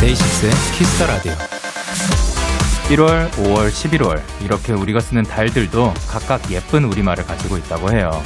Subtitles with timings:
[0.00, 1.47] DAY6의 Kiss the Radio.
[2.88, 8.22] 1월, 5월, 11월 이렇게 우리가 쓰는 달들도 각각 예쁜 우리말을 가지고 있다고 해요.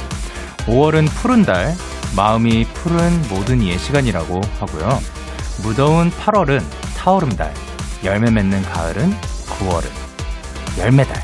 [0.59, 1.75] 5월은 푸른 달,
[2.15, 5.01] 마음이 푸른 모든 이의 시간이라고 하고요.
[5.63, 6.63] 무더운 8월은
[6.95, 7.53] 타오름 달,
[8.05, 9.13] 열매 맺는 가을은
[9.47, 9.89] 9월은
[10.79, 11.21] 열매달.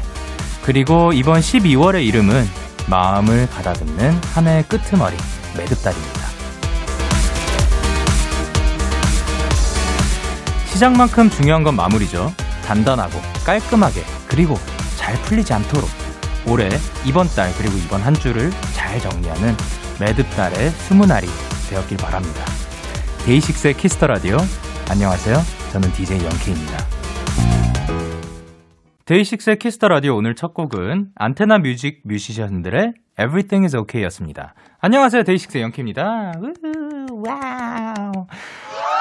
[0.61, 2.45] 그리고 이번 12월의 이름은
[2.88, 5.16] 마음을 가다듬는 한 해의 끄트머리,
[5.58, 6.19] 매듭달입니다.
[10.73, 12.33] 시작만큼 중요한 건 마무리죠.
[12.70, 14.54] 단단하고 깔끔하게 그리고
[14.96, 15.90] 잘 풀리지 않도록
[16.48, 16.70] 올해
[17.04, 19.55] 이번 달 그리고 이번 한 주를 잘 정리하는
[20.00, 21.28] 매듭달의 스무날이
[21.67, 22.45] 되었길 바랍니다.
[23.25, 24.38] DAY6의 Kiss the Radio
[24.88, 25.38] 안녕하세요.
[25.72, 26.78] 저는 DJ Young K입니다.
[29.05, 34.54] DAY6의 Kiss the Radio 오늘 첫 곡은 안테나 뮤직 뮤지션들의 Everything is OK였습니다.
[34.80, 35.23] 안녕하세요.
[35.23, 36.33] DAY6의 Young K입니다.
[36.39, 38.27] 우후, 와우.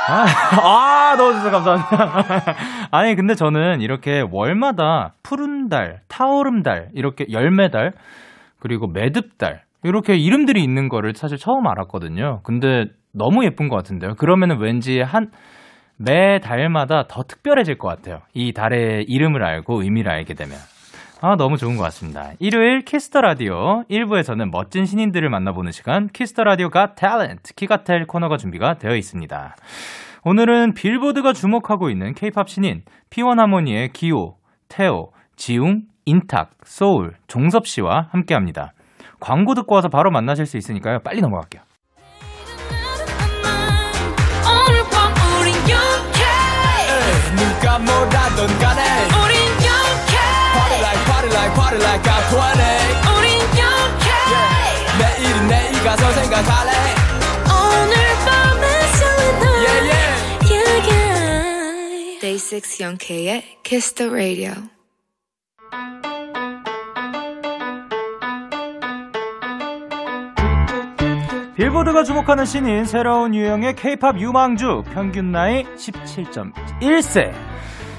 [0.09, 0.27] 아,
[0.63, 2.55] 아, 넣어주셔서 감사합니다.
[2.91, 7.93] 아니, 근데 저는 이렇게 월마다 푸른 달, 타오름달, 이렇게 열매달,
[8.59, 12.41] 그리고 매듭달, 이렇게 이름들이 있는 거를 사실 처음 알았거든요.
[12.43, 14.15] 근데 너무 예쁜 것 같은데요.
[14.15, 15.31] 그러면은 왠지 한,
[15.97, 18.23] 매 달마다 더 특별해질 것 같아요.
[18.33, 20.57] 이 달의 이름을 알고 의미를 알게 되면.
[21.21, 22.31] 아, 너무 좋은 것 같습니다.
[22.39, 28.07] 일요일 Kiss the Radio 1부에서는 멋진 신인들을 만나보는 시간 Kiss the Radio Got Talent 키갓탤
[28.07, 29.57] 코너가 준비가 되어 있습니다.
[30.25, 34.37] 오늘은 빌보드가 주목하고 있는 케이팝 신인 P1Harmony의 기호,
[34.69, 38.73] 테오, 지웅, 인탁, 소울, 종섭 씨와 함께 합니다.
[39.19, 41.01] 광고 듣고 와서 바로 만나실 수 있으니까요.
[41.01, 41.63] 빨리 넘어갈게요.
[44.47, 46.23] 오늘 밤 우린 Young K
[47.37, 49.18] 누가 뭐라던 간에
[51.69, 52.39] party like I'm 20
[53.19, 54.09] 우린 영케
[54.99, 56.73] 내일은 내일 가서 생각할래.
[57.45, 58.65] 오늘 밤에
[58.97, 60.11] 설레는 Yeah yeah.
[60.51, 62.21] Yeah yeah.
[62.21, 64.53] Day 6 영케의 Kiss the Radio.
[71.57, 77.48] 빌보드가 주목하는 신인 새로운 유형의 케이팝 유망주 평균 나이 17.1세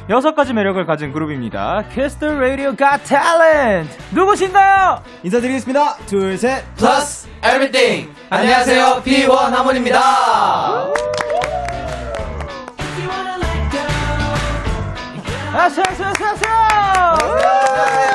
[0.09, 1.83] 여섯 가지 매력을 가진 그룹입니다.
[1.93, 5.03] 캐스터 라디오 가 탤런트 누구신가요?
[5.23, 5.97] 인사드리겠습니다.
[6.07, 6.63] 둘, 셋.
[6.75, 9.99] Plus everything 안녕하세요 B1 하모니입니다
[15.51, 15.85] 안녕하세요,
[16.17, 18.08] 안녕하세요.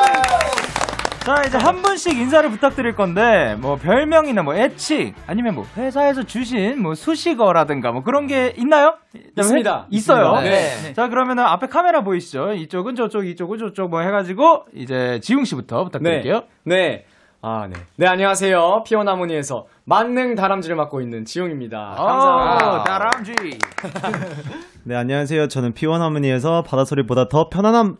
[1.24, 6.82] 자, 이제 한 분씩 인사를 부탁드릴 건데, 뭐, 별명이나 뭐, 애칭, 아니면 뭐, 회사에서 주신
[6.82, 8.96] 뭐, 수식어라든가 뭐, 그런 게 있나요?
[9.38, 9.86] 있습니다.
[9.88, 10.42] 있어요.
[10.42, 10.92] 네.
[10.92, 12.52] 자, 그러면은 앞에 카메라 보이시죠?
[12.52, 16.42] 이쪽은 저쪽, 이쪽은 저쪽 뭐 해가지고, 이제 지웅 씨부터 부탁드릴게요.
[16.64, 17.06] 네.
[17.40, 17.76] 아, 네.
[17.96, 18.82] 네, 안녕하세요.
[18.86, 21.94] 피어나무니에서 만능 다람쥐를 맡고 있는 지용입니다.
[21.96, 22.80] 감사합니다.
[22.80, 23.32] 오, 다람쥐.
[24.84, 25.48] 네, 안녕하세요.
[25.48, 27.96] 저는 피원 하모니에서 바다소리보다 더 편안한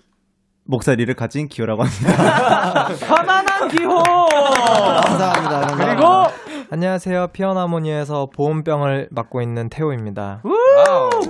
[0.67, 2.89] 목소리를 가진 기호라고 합니다.
[3.07, 3.99] 편안한 기호!
[3.99, 5.77] 감사합니다.
[5.77, 6.25] 그리고,
[6.71, 7.29] 안녕하세요.
[7.29, 10.41] 피어나모니에서 보온병을 맡고 있는 태호입니다.
[10.45, 10.55] 우!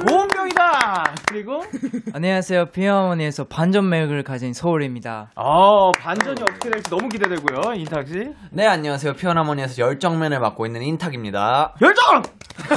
[0.07, 1.15] 보온병이다!
[1.27, 1.65] 그리고,
[2.13, 2.67] 안녕하세요.
[2.67, 5.31] 피어머니에서 반전맥을 가진 서울입니다.
[5.35, 8.29] 어, 반전이 어떻게 될지 너무 기대되고요, 인탁 씨.
[8.51, 9.15] 네, 안녕하세요.
[9.15, 11.75] 피어나모니에서 열정면을 맡고 있는 인탁입니다.
[11.83, 12.23] 열정!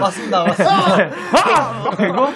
[0.00, 1.10] 맞습니다, 맞습니다.
[1.96, 2.26] 그리고,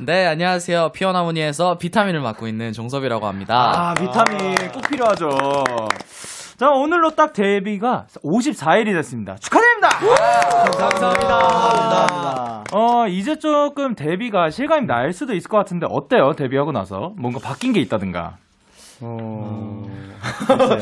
[0.00, 0.90] 네, 안녕하세요.
[0.92, 3.90] 피어나모니에서 비타민을 맡고 있는 종섭이라고 합니다.
[3.90, 5.30] 아, 비타민 꼭 필요하죠.
[6.56, 9.36] 자, 오늘로 딱 데뷔가 54일이 됐습니다.
[9.36, 9.88] 축하드립니다!
[10.78, 12.64] 감사합니다.
[12.72, 16.32] 어, 이제 조금 데뷔가 실감이 날 수도 있을 것 같은데, 어때요?
[16.32, 17.12] 데뷔하고 나서?
[17.16, 18.38] 뭔가 바뀐 게 있다든가.
[19.00, 19.84] 어...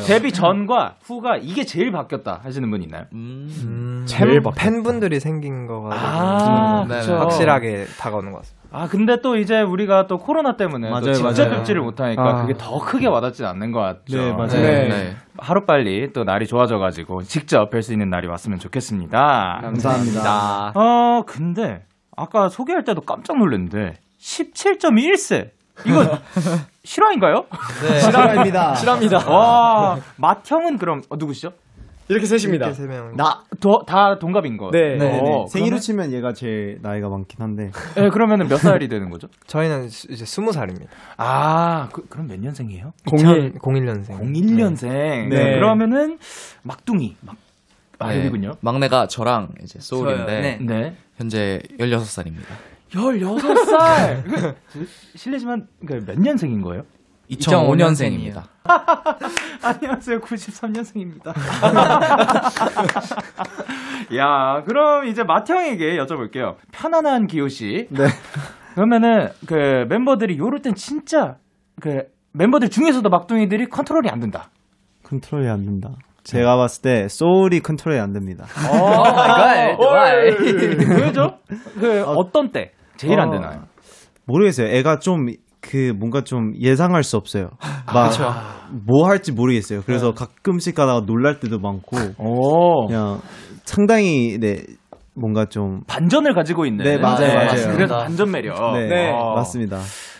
[0.05, 3.05] 데뷔 전과 후가 이게 제일 바뀌었다 하시는 분 있나요?
[3.13, 7.15] 음, 팬, 팬분들이 생긴 거 가지고 아, 음, 그쵸.
[7.15, 8.60] 확실하게 다가오는 것 같습니다.
[8.73, 11.57] 아, 근데 또 이제 우리가 또 코로나 때문에 또 맞아요, 직접 맞아요.
[11.57, 12.41] 뵙지를 못하니까 아.
[12.41, 14.17] 그게 더 크게 와닿지 않는 것 같죠.
[14.17, 14.47] 네, 맞아요.
[14.47, 14.87] 네.
[14.87, 15.15] 네.
[15.37, 19.59] 하루 빨리 또 날이 좋아져가지고 직접 뵐 수 있는 날이 왔으면 좋겠습니다.
[19.61, 20.71] 감사합니다.
[20.75, 21.83] 어, 근데
[22.15, 25.49] 아까 소개할 때도 깜짝 놀랐는데 17.1세.
[25.85, 26.17] 이거
[26.83, 27.45] 실화인가요?
[28.01, 28.75] 실화입니다.
[28.75, 29.29] 실합니다.
[29.29, 31.53] 와, 맏형은 그럼 어, 누구시죠?
[32.11, 32.65] 이렇게 셋입니다.
[32.67, 33.15] 이렇게 세 명.
[33.15, 34.69] 나, 더, 다 동갑인 거.
[34.71, 34.97] 네.
[34.97, 39.09] 네, 어, 생일로 그러면- 치면 얘가 제일 나이가 많긴 한데 네, 그러면은 몇 살이 되는
[39.09, 39.27] 거죠?
[39.47, 40.87] 저희는 수- 이제 스무 살입니다.
[41.17, 42.91] 아, 그, 그럼 몇 년생이에요?
[43.05, 43.53] 01.
[43.59, 44.19] 01년생.
[44.19, 45.29] 01년생.
[45.29, 45.53] 네.
[45.55, 46.17] 그러면은
[46.63, 47.15] 막둥이.
[47.21, 47.35] 막,
[47.99, 48.19] 아, 네.
[48.19, 48.53] 여기군요.
[48.61, 50.59] 막내가 저랑 이제 소울인데 네.
[50.61, 50.95] 네.
[51.15, 52.43] 현재 16살입니다.
[52.91, 54.55] 16살!
[55.15, 56.83] 실례지만, 그몇 년생인 거예요?
[57.31, 58.43] 2005년생입니다.
[59.63, 60.19] 안녕하세요.
[60.19, 61.27] 93년생입니다.
[64.17, 66.55] 야, 그럼 이제 마태형에게 여쭤볼게요.
[66.71, 67.87] 편안한 기호 씨.
[67.89, 68.05] 네.
[68.75, 71.37] 그러면은, 그, 멤버들이 요럴 땐 진짜,
[71.79, 72.03] 그,
[72.35, 74.49] member들 중에서도 막둥이들이 컨트롤이 안 된다.
[75.03, 75.89] 컨트롤이 안 된다.
[76.23, 78.45] 제가 봤을 때 소울이 컨트롤이 안 됩니다.
[80.99, 81.37] 왜죠?
[81.79, 82.73] 그, 어떤 때?
[82.97, 83.63] 제일 안 어, 되나요?
[84.25, 84.67] 모르겠어요.
[84.67, 85.25] 애가 좀
[85.61, 87.49] 그 뭔가 좀 예상할 수 없어요.
[87.93, 88.11] 막
[88.87, 89.81] 뭐 할지 모르겠어요.
[89.85, 92.87] 그래서 가끔씩 가다가 놀랄 때도 많고 오.
[92.87, 93.19] 그냥
[93.65, 94.63] 상당히 네
[95.13, 96.85] 뭔가 좀 반전을 가지고 있는.
[96.85, 97.73] 네, 맞아요, 맞아요.
[97.73, 98.73] 그래서 반전 매력.
[98.73, 99.11] 네, 네.
[99.11, 99.35] 어.
[99.35, 99.79] 맞습니다.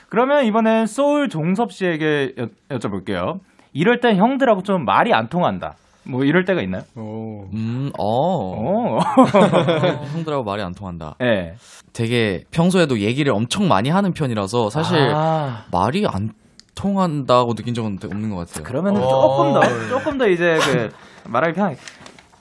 [0.09, 2.47] 그러면 이번엔 소울 종섭 씨에게 여,
[2.77, 3.39] 여쭤볼게요.
[3.73, 5.75] 이럴 땐 형들하고 좀 말이 안 통한다.
[6.03, 6.83] 뭐 이럴 때가 있나요?
[6.95, 7.45] 오.
[7.53, 8.06] 음, 어.
[8.06, 9.00] 오.
[10.13, 11.15] 형들하고 말이 안 통한다.
[11.19, 11.56] 네.
[11.94, 16.31] 되게 평소에도 얘기를 엄청 많이 하는 편이라서 사실 아, 말이 안
[16.75, 18.63] 통한다고 느낀 적은 없는 것 같아요.
[18.63, 20.89] 그러면은 조금 더 조금 더 이제 그
[21.30, 21.77] 말하기 편하게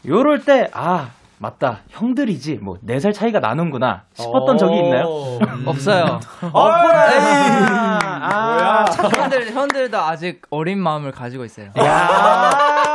[0.06, 1.10] 요럴 때 아
[1.42, 5.38] 맞다 형들이지 뭐 네 살 차이가 나는구나 싶었던 적이 있나요?
[5.66, 6.20] 없어요.
[6.42, 7.98] 없구나.
[8.22, 8.84] 아,
[9.16, 11.68] 형들 형들도 아직 어린 마음을 가지고 있어요.
[11.78, 12.08] 야.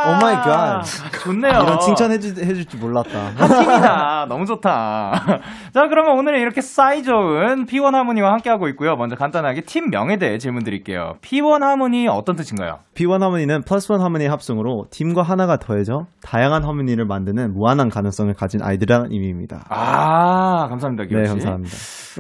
[0.08, 0.84] Oh my God.
[1.24, 1.52] 좋네요.
[1.64, 3.32] 이런 칭찬 해줄, 해줄 줄 몰랐다.
[3.36, 4.26] 팀이다.
[4.30, 5.12] 너무 좋다.
[5.74, 8.96] 자, 그러면 오늘 이렇게 사이 좋은 P1 하모니와 함께하고 있고요.
[8.96, 11.16] 먼저 간단하게 팀 명에 대해 질문 드릴게요.
[11.22, 12.80] P1 하모니 어떤 뜻인가요?
[12.94, 18.62] P1 하모니는 plus one 하모니 합성으로 팀과 하나가 더해져 다양한 하모니를 만드는 무한한 가능성을 가진
[18.62, 19.66] 아이들이라는 의미입니다.
[19.70, 21.32] 아, 감사합니다, 기호 네, 씨.
[21.32, 21.76] 감사합니다.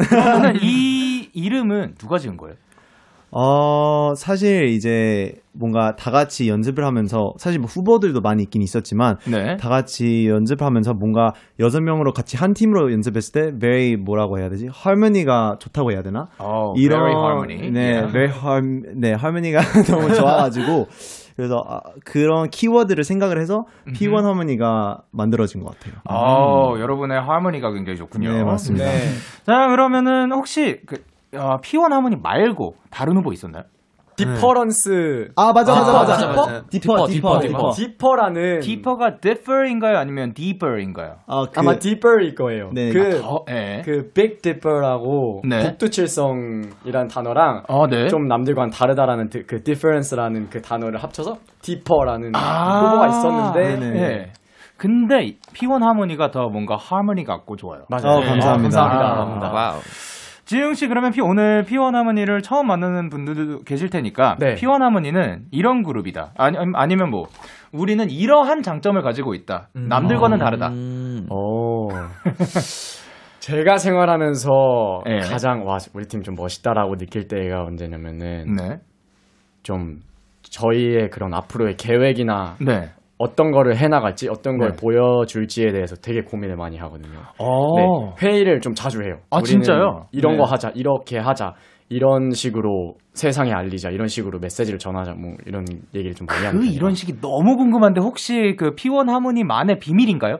[0.09, 2.55] 그러면 이 이름은 누가 지은 거예요?
[3.37, 9.57] 어, 사실 이제 뭔가 다 같이 연습을 하면서 사실 뭐 후보들도 많이 있긴 있었지만 네.
[9.57, 14.67] 다 같이 연습하면서 뭔가 여섯 명으로 같이 한 팀으로 연습했을 때 very 뭐라고 해야 되지?
[14.71, 16.27] 할머니가 좋다고 해야 되나?
[16.37, 17.71] 어, very harmony.
[17.71, 18.11] 네, Yeah.
[18.13, 19.59] very harm, 네, 할머니가
[19.91, 20.87] 너무 좋아 가지고
[21.35, 25.95] 그래서 아, 그런 키워드를 생각을 해서 P1 하모니가 만들어진 것 같아요.
[26.09, 28.31] 어, 여러분의 하모니가 굉장히 좋군요.
[28.31, 28.85] 네, 맞습니다.
[28.85, 28.99] 네.
[29.43, 31.03] 자, 그러면은 혹시 그
[31.35, 33.63] 어, P1 하모니 말고 다른 후보 있었나요?
[34.15, 35.29] difference.
[35.35, 36.11] 아 맞아 맞아 아, 맞아.
[36.13, 36.63] 맞아, 맞아.
[36.69, 37.71] 디퍼 디퍼, 디퍼 디퍼, 디퍼.
[37.71, 38.59] 디퍼라는.
[38.61, 39.97] deeper가 differ인가요?
[39.97, 41.15] 아니면 deeper인가요?
[41.27, 42.69] 아, 그, 아마 디퍼일 거예요.
[42.73, 42.89] 네.
[42.91, 43.81] 그, 어, 네.
[43.83, 45.59] 그 Big Dipper라고 네.
[45.69, 48.07] 북두칠성이란 단어랑 어, 네.
[48.07, 53.91] 좀 남들과는 다르다라는 디- 그 difference라는 그 단어를 합쳐서 디퍼라는 아, 후보가 있었는데 네네.
[53.99, 54.31] 네.
[54.77, 57.83] 근데 P1 하모니가 더 뭔가 하모니 같고 좋아요.
[57.89, 58.17] 맞아요.
[58.17, 58.81] 어, 감사합니다.
[58.81, 59.47] 감사합니다.
[59.47, 59.53] 아.
[59.53, 59.79] wow.
[60.45, 64.53] 지웅 씨 그러면 P 오늘 P1 하모니를 처음 만나는 분들도 계실 테니까 네.
[64.55, 66.33] P1 하모니는 이런 그룹이다.
[66.37, 67.25] 아니 아니면 뭐
[67.73, 69.69] 우리는 이러한 장점을 가지고 있다.
[69.73, 70.69] 남들과는 다르다.
[70.69, 71.89] 음, 오.
[73.39, 74.49] 제가 생활하면서
[75.05, 75.19] 네.
[75.19, 78.77] 가장 와 우리 팀 좀 멋있다라고 느낄 때가 언제냐면은 네.
[79.63, 79.99] 좀
[80.41, 82.89] 저희의 그런 앞으로의 계획이나 네.
[83.17, 84.75] 어떤 거를 해나갈지 어떤 걸 네.
[84.77, 87.19] 보여줄지에 대해서 되게 고민을 많이 하거든요.
[87.39, 87.75] 어.
[87.77, 87.87] 네,
[88.21, 89.19] 회의를 좀 자주 해요.
[89.29, 90.07] 아, 진짜요?
[90.11, 90.37] 이런 네.
[90.39, 91.53] 거 하자, 이렇게 하자,
[91.87, 95.63] 이런 식으로 세상에 알리자, 이런 식으로 메시지를 전하자, 뭐 이런
[95.93, 96.65] 얘기를 좀 많이 하는 그.
[96.65, 100.39] 이런 식이 너무 궁금한데 혹시 그 P1 하모니만의 비밀인가요?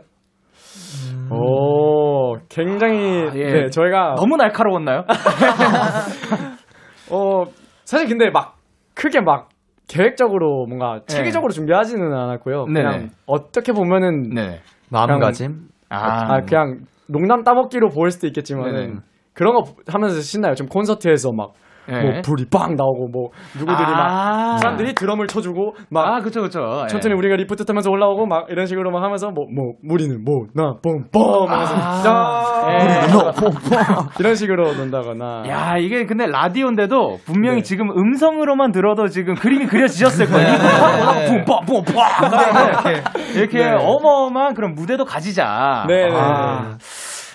[1.31, 3.51] 오, 굉장히 아, 예.
[3.51, 5.05] 네, 저희가 너무 날카로웠나요?
[7.09, 7.43] 어
[7.83, 8.55] 사실 근데 막
[8.93, 9.49] 크게 막
[9.87, 11.15] 계획적으로 뭔가 네.
[11.15, 12.65] 체계적으로 준비하지는 않았고요.
[12.65, 12.83] 네네.
[12.83, 14.61] 그냥 어떻게 보면은 네.
[14.89, 15.69] 마음가짐.
[15.89, 18.93] 아, 아, 그냥 농담 따먹기로 보일 수도 있겠지만은 네네.
[19.33, 20.55] 그런 거 하면서 신나요.
[20.55, 21.53] 좀 콘서트에서 막
[21.87, 22.21] 뭐 네.
[22.21, 23.91] 불이 빵 나오고 뭐 누구들이 아.
[23.91, 26.85] 막 사람들이 드럼을 쳐주고 막 아, 그쵸, 그쵸.
[26.89, 27.17] 천천히 예.
[27.17, 32.67] 우리가 리프트 타면서 올라오고 막 이런 식으로 막 하면서 뭐뭐 우리는 뭐나 bombom 하면서 아.
[32.71, 32.75] 예.
[32.75, 37.63] 우리는 bombom 이런 식으로 논다거나 야, 이게 근데 라디오인데도 분명히 네.
[37.63, 40.47] 지금 음성으로만 들어도 지금 그림이 그려지셨을 거예요.
[41.45, 41.95] 뿜뿜 뿜뿜
[43.35, 43.71] 이렇게 네.
[43.71, 45.85] 어마어마한 그런 무대도 가지자.
[45.87, 46.77] 네, 네, 아.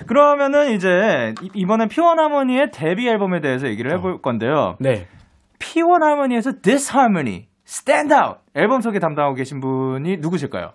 [0.07, 4.77] 그러면은 이제 이- 이번에 피원 하모니의 데뷔 앨범에 대해서 얘기를 해볼 건데요.
[4.81, 5.07] 네.
[5.59, 10.71] 피원 하모니에서 This Harmony, Stand Out 앨범 소개 담당하고 계신 분이 누구실까요?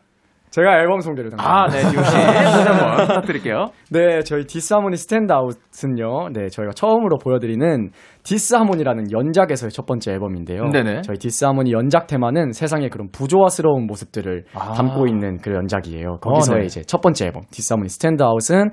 [0.52, 2.02] 제가 앨범 소개를 아, 담당합니다.
[2.02, 2.44] 네.
[2.44, 3.66] 다시 한번 부탁드릴게요.
[3.92, 6.30] 네, 저희 Disharmony Stand Out은요.
[6.32, 7.90] 네, 저희가 처음으로 보여드리는
[8.24, 10.70] Disharmony라는 연작에서의 첫 번째 앨범인데요.
[10.72, 11.02] 네네.
[11.02, 14.72] 저희 Disharmony 연작 테마는 세상의 그런 부조화스러운 모습들을 아.
[14.74, 16.20] 담고 있는 그 연작이에요.
[16.22, 16.66] 거기서의 네.
[16.68, 18.70] 이제 첫 번째 앨범 Disharmony Stand Out은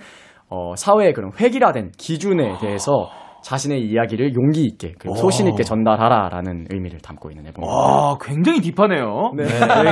[0.52, 3.08] 어, 사회의 그런 획일화된 기준에 대해서
[3.42, 7.74] 자신의 이야기를 용기 있게 그리고 소신 있게 전달하라라는 의미를 담고 있는 앨범입니다.
[7.74, 9.32] 와, 굉장히 deep하네요.
[9.34, 9.44] 네.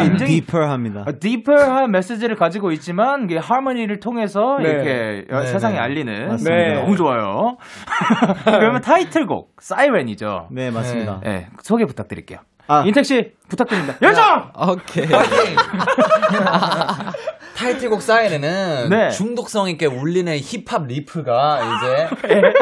[0.06, 1.04] 굉장히 deeper합니다.
[1.06, 4.68] 아, deeper한 메시지를 가지고 있지만 이게 하모니를 통해서 네.
[4.68, 5.80] 이렇게 네, 세상에 네.
[5.80, 6.56] 알리는 맞습니다.
[6.56, 7.56] 네, 너무 좋아요.
[8.44, 10.48] 그러면 타이틀곡 사이렌이죠.
[10.52, 11.20] 네, 맞습니다.
[11.24, 12.38] 네, 소개 부탁드릴게요.
[12.68, 12.84] 아.
[12.86, 13.94] 인택 씨 부탁드립니다.
[14.00, 14.52] 열정.
[14.54, 15.06] 오케이.
[17.60, 19.10] 타이틀곡 사이렌은 네.
[19.10, 22.08] 중독성 있게 울리는 힙합 riff가 이제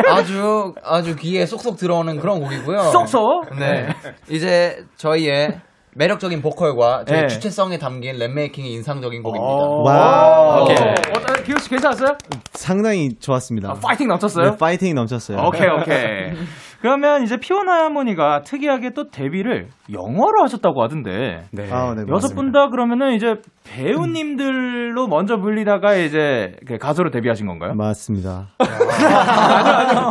[0.08, 2.82] 아주 아주 귀에 쏙쏙 들어오는 그런 곡이고요.
[2.82, 3.56] 쏙쏙.
[3.60, 3.88] 네.
[4.28, 5.60] 이제 저희의
[5.94, 7.28] 매력적인 보컬과 저희 네.
[7.28, 9.44] 주체성이 담긴 랩making이 인상적인 곡입니다.
[9.84, 10.64] wow.
[10.64, 10.76] 오케이.
[10.76, 12.16] 어, 기호 씨 괜찮았어요?
[12.54, 13.70] 상당히 좋았습니다.
[13.70, 14.50] 아, 파이팅 넘쳤어요?
[14.50, 15.38] 네, 파이팅이 넘쳤어요.
[15.46, 16.32] 오케이, 오케이.
[16.80, 21.44] 그러면 이제 피오나 할머니가 특이하게 또 데뷔를 영어로 하셨다고 하던데.
[21.50, 21.68] 네.
[21.72, 27.74] 아, 네, 여섯 분 다 그러면은 이제 배우님들로 먼저 불리다가 이제 그 가수로 데뷔하신 건가요?
[27.74, 28.48] 맞습니다.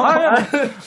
[0.05, 0.31] 아니요.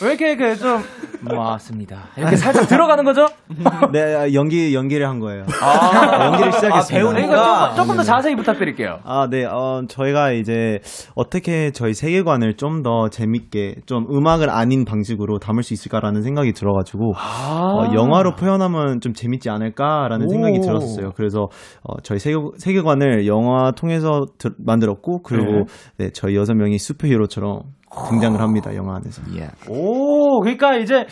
[0.03, 0.83] 왜 이렇게 그좀
[1.23, 2.09] 맞습니다.
[2.17, 3.27] 이렇게 살짝 들어가는 거죠?
[3.93, 5.45] 네, 아, 연기 연기를 한 거예요.
[5.63, 7.13] 아, 연기를 시작했습니다.
[7.13, 9.01] 네, 이거 조금, 조금 더 자세히 부탁드릴게요.
[9.05, 9.45] 아, 네.
[9.45, 10.79] 어, 저희가 이제
[11.15, 17.13] 어떻게 저희 세계관을 좀 더 재밌게 좀 음악을 아닌 방식으로 담을 수 있을까라는 생각이 들어가지고
[17.15, 20.61] 어, 영화로 표현하면 좀 재밌지 않을까라는 생각이 오.
[20.61, 21.13] 들었어요.
[21.17, 21.49] 그래서
[21.83, 25.65] 어, 저희 세계, 세계관을 영화 통해서 드- 만들었고 그리고
[25.99, 27.61] 네, 저희 여섯 명이 슈퍼히어로처럼
[28.09, 28.75] 등장을 합니다.
[28.77, 29.23] 영화 안에서.
[29.69, 31.07] 오, 그러니까 이제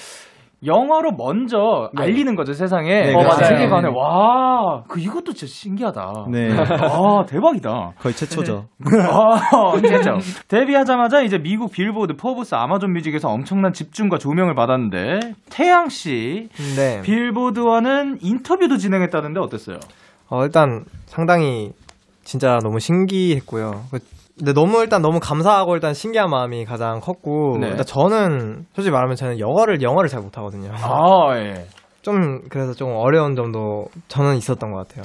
[0.64, 3.06] 영어로 먼저 알리는 거죠 세상에.
[3.06, 3.44] 네, 어, 그렇죠.
[3.44, 6.26] 세계관에 와, 그 이것도 진짜 신기하다.
[6.30, 6.50] 네.
[6.52, 7.92] 아, 대박이다.
[7.98, 8.66] 거의 최초죠.
[8.84, 10.18] 아, 그렇죠.
[10.48, 17.02] 데뷔하자마자 이제 미국 빌보드, 포브스, 아마존 뮤직에서 엄청난 집중과 조명을 받았는데 태양 씨 네.
[17.02, 19.78] 빌보드와는 인터뷰도 진행했다는데 어땠어요?
[20.28, 21.72] 어, 일단 상당히
[22.24, 23.84] 진짜 너무 신기했고요.
[24.38, 27.68] 그- 근데 너무 일단 너무 감사하고 일단 신기한 마음이 가장 컸고 네.
[27.68, 30.70] 일단 저는 솔직히 말하면 저는 영어를 영어를 잘 못하거든요.
[30.74, 31.64] 아, 예.
[32.02, 35.04] 좀 그래서 좀 어려운 점도 저는 있었던 것 같아요.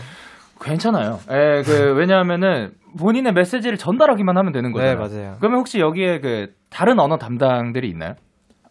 [0.62, 1.20] 괜찮아요.
[1.32, 4.96] 예, 그 왜냐하면은 본인의 메시지를 전달하기만 하면 되는 거잖아요.
[4.96, 5.36] 네, 맞아요.
[5.40, 8.14] 그러면 혹시 여기에 그 다른 언어 담당들이 있나요?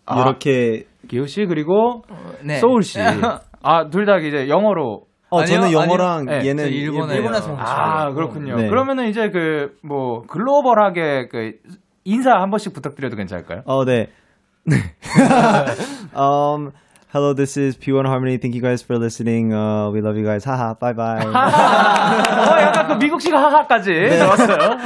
[0.06, 2.02] 아, 이렇게 기호 씨 그리고
[2.44, 2.56] 네.
[2.56, 2.98] 소울 씨.
[3.64, 6.42] 아, 둘 다 이제 영어로 어, 아니요, 저는 영어랑 아니요.
[6.42, 7.16] 네, 얘는 저 일본어예요.
[7.22, 8.56] 일본에서 아, 그렇군요.
[8.56, 8.68] 네.
[8.68, 11.52] 그러면은 이제 그 뭐 글로벌하게 그
[12.04, 13.62] 인사 한 번씩 부탁드려도 괜찮을까요?
[13.64, 14.08] 어, 네.
[16.14, 16.72] um,
[17.12, 18.38] hello, this is P1 Harmony.
[18.38, 19.52] Thank you guys for listening.
[19.52, 20.44] Uh, we love you guys.
[20.44, 21.20] Haha, bye bye.
[21.26, 24.78] 어, 약간 그 미국식 하하까지 들었어요.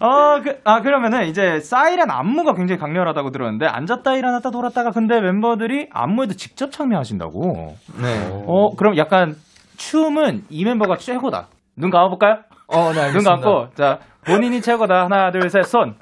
[0.00, 5.88] 어, 그, 아, 그러면은 이제 사이렌 안무가 굉장히 강렬하다고 들었는데 앉았다 일어났다 돌았다가 근데 멤버들이
[5.92, 7.76] 안무에도 직접 참여하신다고.
[8.02, 8.28] 네.
[8.46, 9.36] 어, 그럼 약간
[9.82, 11.48] 춤은 이 멤버가 최고다.
[11.76, 12.38] 눈 감아볼까요?
[12.68, 15.96] 어, 네, 눈 감고 자 본인이 최고다 하나 둘 셋 손.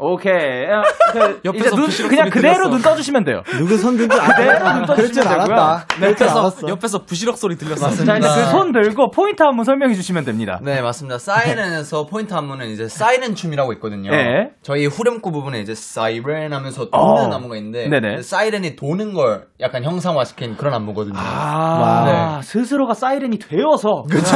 [0.00, 0.64] 오케이.
[0.70, 2.70] 야, 그, 이제 옆에서 눈 그냥 그대로 들렸어.
[2.70, 3.42] 눈 떠주시면 돼요.
[3.58, 4.72] 누구 손 든지 그대로.
[4.74, 5.80] 눈 떠주시면 되고요.
[5.98, 6.52] 줄 옆에서.
[6.68, 7.90] 옆에서 부시럭 소리 들렸어.
[8.04, 10.60] 자 이제 그 손 들고 포인트 한번 설명해 주시면 됩니다.
[10.62, 11.18] 네, 맞습니다.
[11.18, 14.10] 사이렌에서 포인트 안무는 이제 사이렌 춤이라고 있거든요.
[14.12, 14.50] 네.
[14.62, 17.16] 저희 후렴구 부분에 이제 사이렌 하면서 어.
[17.16, 18.22] 도는 안무가 있는데 네네.
[18.22, 21.16] 사이렌이 도는 걸 약간 형상화시킨 그런 안무거든요.
[21.18, 24.26] 아, 스스로가 사이렌이 되어서 그렇죠.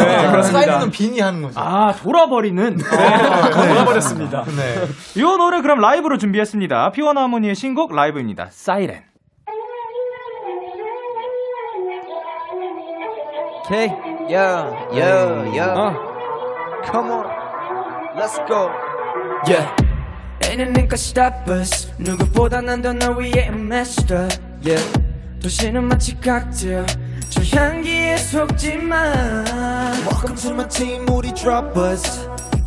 [0.42, 1.60] 사이렌은 빙의 하는 거죠.
[1.60, 4.44] 아 돌아버리는 돌아버렸습니다.
[4.44, 4.86] 네.
[5.16, 6.92] 이 노래 그럼 라이브로 준비했습니다.
[6.92, 8.48] 피원 하모니의 신곡 라이브입니다.
[8.50, 9.02] 사이렌.
[13.64, 13.88] 오케이.
[14.32, 15.94] 야, 야, 야.
[16.84, 17.26] Come on.
[18.16, 18.70] Let's go.
[19.46, 19.68] Yeah.
[20.42, 21.92] Ain't can stop us.
[21.98, 24.28] 누구보다 난더널 위해 a master.
[24.64, 24.82] Yeah.
[25.40, 26.84] 도시는 마치 칵테일.
[27.28, 29.46] 저 향기에 속지만.
[30.06, 31.32] Welcome to my team, 우리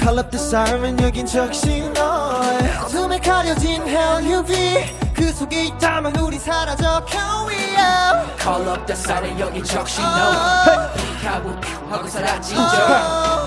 [0.07, 7.03] up the siren, 여긴 적신 너의 어둠에 가려진 hell UV 그 속에 있다면 우리 사라져
[7.09, 8.37] Can we out?
[8.39, 10.91] Call up the siren 여기 적신 너.
[10.93, 11.55] 픽하고
[11.89, 12.61] 하고 사라지죠.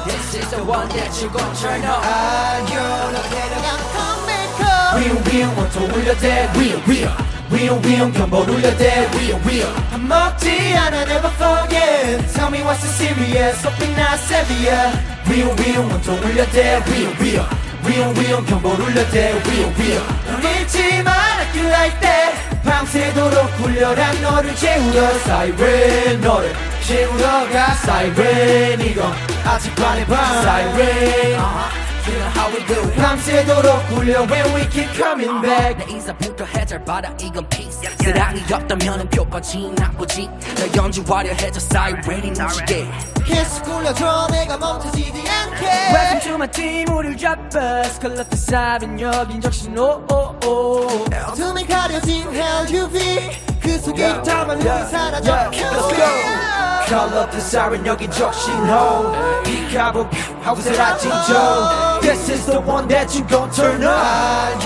[0.06, 2.02] This is the one that you gon' turn on.
[2.02, 7.16] 아겨로 데려간 컴메이커 위험 위험 원통 울려대 위험 위험
[7.50, 13.64] 위험 위험 견본 울려대 위험 위험 먹지 않아 never forget Tell me what's the serious
[13.64, 16.82] open not severe 위험 위험 원통 울려대.
[16.86, 17.46] 위험 위험
[17.86, 19.34] 위험 위험 견본 울려대.
[19.46, 21.98] 위험 위험 넌 잊지 마 like you like
[22.64, 27.74] 밤새도록 굴려란 너를 채우러 사이렌 너를 채우러 가.
[27.74, 29.12] 사이렌 이건
[29.44, 30.42] 아직 반의 밤.
[30.42, 31.38] 사이렌
[32.08, 32.80] You know how we do.
[32.96, 35.76] 밤새도록 굴려 when we keep coming back.
[35.76, 37.82] 내 인사부터 해잘봐라 이건 peace.
[38.02, 40.28] 사랑이 없다면 표까지 나쁘지.
[40.56, 42.86] 널 연주하려 해줘 사이렌이 넘치게?
[43.26, 45.66] 계속 굴려줘 내가 멈춰지지 않게.
[45.92, 50.86] Welcome to my team 우릴 잡아 컬러트 사빈 여긴 적신 오오오
[51.26, 53.30] 어둠에 가려진 hell UV
[53.61, 55.51] 그 속에 있다만 우리 사라져
[56.85, 60.07] Call up the siren 여긴 적신호 비가보
[60.41, 64.59] 하고 사라진 저 This is the one that you gon' turn on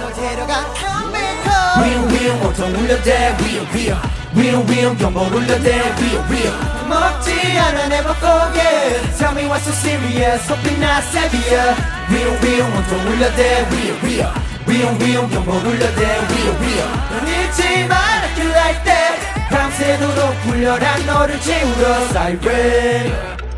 [0.00, 4.00] 널 데려가 come back home 위험 위험 온통 울려대 위험 위험
[4.34, 10.46] 위험 위험 경보 울려대 위험 위험 먹지 않아 never forget Tell me what's so serious
[10.48, 11.74] hope you're not savvier
[12.08, 14.32] 위험 위험 온통 울려대 위험 위험
[14.66, 16.80] 위험 위험 경보 울려대 위험 위험
[17.10, 18.07] 넌 잊지 마
[18.38, 19.16] 라 kill like that
[19.50, 23.12] 밤새도록 굴려란 너를 채우러 Siren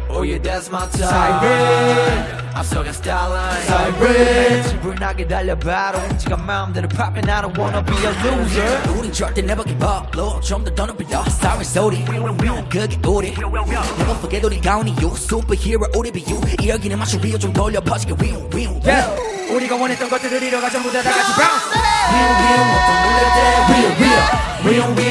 [0.09, 7.43] Oh yeah that's my time Siren 앞서가 starline Siren 지불나게 달려봐도 움직여 마음대로 popping I
[7.43, 11.65] don't wanna be a loser 우린 절대 never give up Lord 좀더 더 높여 사이렌
[11.65, 17.38] 소리 그게 우리 Never forget 우리가 온 이유 Superhero 우리 비유 이 여기는 마치 리오
[17.38, 19.37] 좀 돌려 퍼지게 위우 위우 Yeah.
[19.50, 22.40] 우리가 원했던 것들을 이뤄가 전부 다 다같이 bounce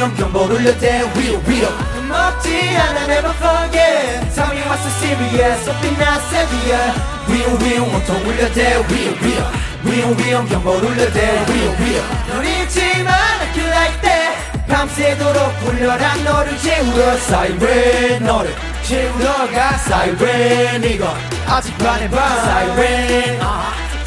[0.00, 5.94] 위험 경보 울려대 위험 위험 먹지 않아 never forget Tell me what's so serious something
[6.00, 6.88] not savvier
[7.28, 9.52] 위험 위험 어떤 울려대 위험 위험
[9.84, 16.56] 위험 위험 경보 울려대 위험 위험 넌 잊지 마라 kill like that 밤새도록 굴려란 너를
[16.56, 21.14] 채우러 Siren 너를 채우러 가 Siren 이건
[21.46, 23.38] 아직 밤 Siren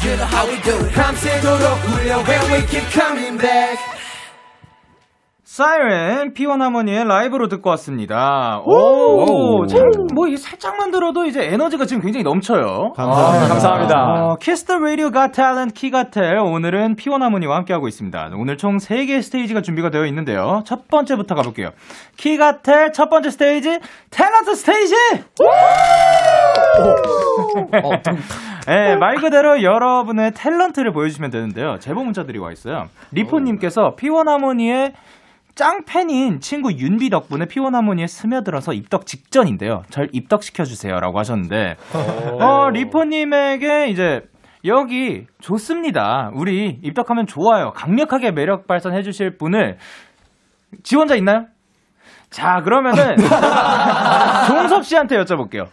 [0.02, 3.93] You know how we do it 밤새도록 굴려 when we keep coming back
[5.54, 8.60] 사이렌 피원 하모니의 라이브로 듣고 왔습니다.
[8.64, 9.82] 오, 참,
[10.12, 12.92] 뭐, 이게 살짝만 들어도 이제 에너지가 지금 굉장히 넘쳐요.
[12.96, 13.44] 감사합니다.
[13.44, 14.02] 아, 감사합니다.
[14.02, 18.30] 어, 키스 더 라디오 got talent 키가텔 오늘은 피원 하모니와 함께하고 있습니다.
[18.34, 20.64] 오늘 총 3개의 스테이지가 준비가 되어 있는데요.
[20.66, 21.70] 첫 번째부터 가볼게요.
[22.16, 23.78] 키가텔 첫 번째 스테이지
[24.10, 24.96] 탤런트 스테이지!
[28.66, 31.78] 네, 말 그대로 여러분의 탤런트를 보여주시면 되는데요.
[31.78, 32.88] 제보 문자들이 와 있어요.
[33.12, 34.94] 리포님께서 피원 하모니의
[35.54, 39.82] 짱팬인 친구 윤비 덕분에 피원 하모니에 스며들어서 입덕 직전인데요.
[39.90, 41.76] 절 입덕시켜주세요라고 하셨는데,
[42.40, 44.22] 어, 리포님에게 이제
[44.64, 46.30] 여기 좋습니다.
[46.34, 47.70] 우리 입덕하면 좋아요.
[47.72, 49.78] 강력하게 매력 발산해 주실 분을
[50.82, 51.46] 지원자 있나요?
[52.30, 53.14] 자, 그러면은
[54.48, 55.68] 종섭 씨한테 여쭤볼게요.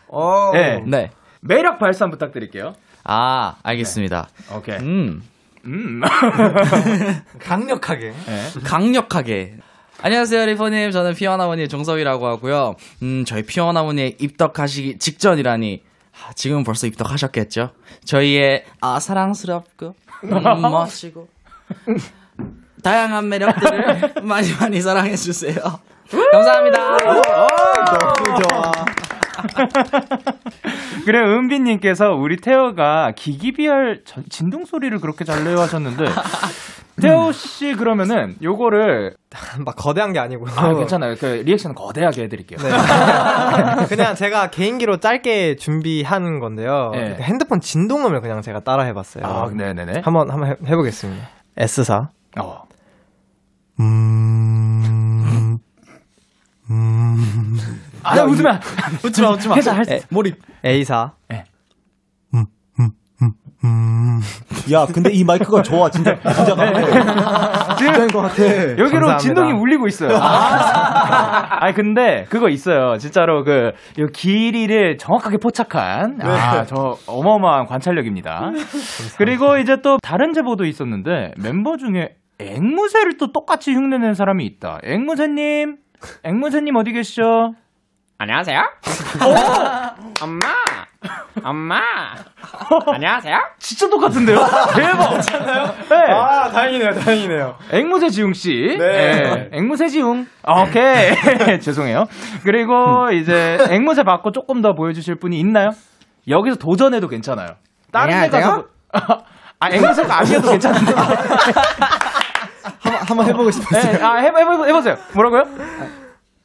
[0.54, 0.84] 네.
[0.86, 1.10] 네.
[1.42, 2.74] 매력 발산 부탁드릴게요.
[3.04, 4.28] 아, 알겠습니다.
[4.56, 4.78] 오케이.
[4.78, 5.24] 음,
[5.66, 6.02] 음.
[7.42, 8.14] 강력하게.
[8.64, 9.56] 강력하게.
[10.04, 10.92] 안녕하세요, 리포님.
[10.92, 12.76] 저는 피어나머니의 종섭이라고 하고요.
[13.04, 15.84] 음, 저희 피어나머니에 입덕하시기 직전이라니.
[16.14, 17.72] 아, 지금 벌써 입덕하셨겠죠?
[18.04, 20.30] 저희의, 아, 사랑스럽고, 음,
[20.62, 21.28] 멋지고,
[22.84, 25.56] 다양한 매력들을 많이 많이 사랑해 주세요.
[26.32, 26.98] 감사합니다.
[26.98, 27.22] 너무
[28.42, 28.72] 좋아.
[31.06, 36.06] 그래, 은비님께서 우리 태호가 기기비열 전- 진동 소리를 그렇게 잘 내요 하셨는데,
[37.00, 39.16] 태호 씨 그러면은 요거를,
[39.66, 40.46] 막 거대한 게 아니고.
[40.56, 41.16] 아, 괜찮아요.
[41.20, 42.60] 그 리액션 거대하게 해드릴게요.
[42.60, 43.86] 네.
[43.88, 46.92] 그냥 제가 개인기로 짧게 준비한 건데요.
[46.94, 47.18] 네.
[47.22, 49.26] 핸드폰 진동음을 그냥 제가 따라 해봤어요.
[49.26, 50.02] 아, 네네네.
[50.04, 51.28] 한번 한번 해, 해보겠습니다.
[51.58, 52.10] S사.
[52.40, 52.64] 어.
[53.80, 55.58] 음.
[56.70, 57.58] 음.
[58.04, 58.60] 아, 웃으면.
[59.04, 59.56] 웃지 마, 웃지 마.
[59.56, 60.40] 괜찮아, 할 수- 에, 몰입.
[60.66, 61.14] A사.
[64.72, 65.90] 야, 근데 이 마이크가 좋아.
[65.90, 67.76] 진짜, 진짜 같아.
[67.76, 68.44] 진짜인 것 같아.
[68.44, 69.18] 여기로 감사합니다.
[69.18, 70.16] 진동이 울리고 있어요.
[70.18, 72.98] 아, 아니, 근데 그거 있어요.
[72.98, 78.52] 진짜로 그, 이 길이를 정확하게 포착한, 아, 저 어마어마한 관찰력입니다.
[79.18, 84.80] 그리고 이제 또 다른 제보도 있었는데, 멤버 중에 앵무새를 또 똑같이 흉내낸 사람이 있다.
[84.84, 85.78] 앵무새님,
[86.24, 87.54] 앵무새님 어디 계시죠?
[88.18, 88.62] 안녕하세요.
[90.22, 90.40] 엄마.
[91.44, 91.80] 엄마.
[92.94, 93.38] 안녕하세요.
[93.60, 94.38] 진짜 똑같은데요?
[94.76, 95.22] 대박!
[95.90, 95.96] 네.
[96.14, 97.56] 아, 다행이네요, 다행이네요.
[97.72, 98.76] 앵무새 지웅 씨.
[98.78, 99.50] 네.
[99.54, 100.28] 앵무새 지웅.
[100.44, 101.14] 아, 오케이.
[101.60, 102.06] 죄송해요.
[102.44, 105.70] 그리고 이제 앵무새 받고 조금 더 보여주실 분이 있나요?
[106.28, 107.48] 여기서 도전해도 괜찮아요.
[107.92, 108.66] 다른 데 가서.
[109.60, 110.94] 아, 앵무새가 아니어도 괜찮은데.
[112.82, 113.94] 한번, 한번 해보고 싶었어요.
[113.94, 114.96] 네, 아, 해보, 해보, 해보세요.
[115.14, 115.44] 뭐라고요?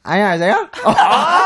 [0.09, 0.69] 안녕하세요?
[0.85, 1.41] 아,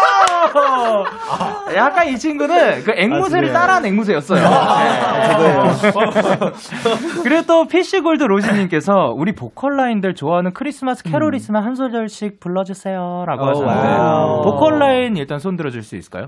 [1.75, 4.39] 약간 이 친구는 그 앵무새를 아, 따라한 앵무새였어요.
[4.39, 5.91] 네.
[7.23, 13.87] 그리고 또 피쉬골드 로지님께서 우리 보컬 라인들 좋아하는 크리스마스 캐롤 있으면 한 소절씩 불러주세요라고 하셨는데
[13.87, 14.41] wow.
[14.43, 16.27] 보컬 라인 일단 손 들어줄 수 있을까요?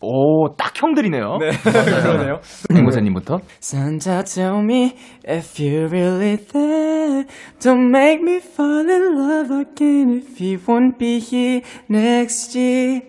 [0.00, 1.38] 오, 딱 형들이네요.
[1.38, 2.38] 네, 그러네요.
[2.70, 3.40] 앵무새님부터.
[3.60, 4.94] Santa tell me
[5.26, 7.26] if you're really there
[7.60, 13.02] Don't make me fall in love again if you won't be here next year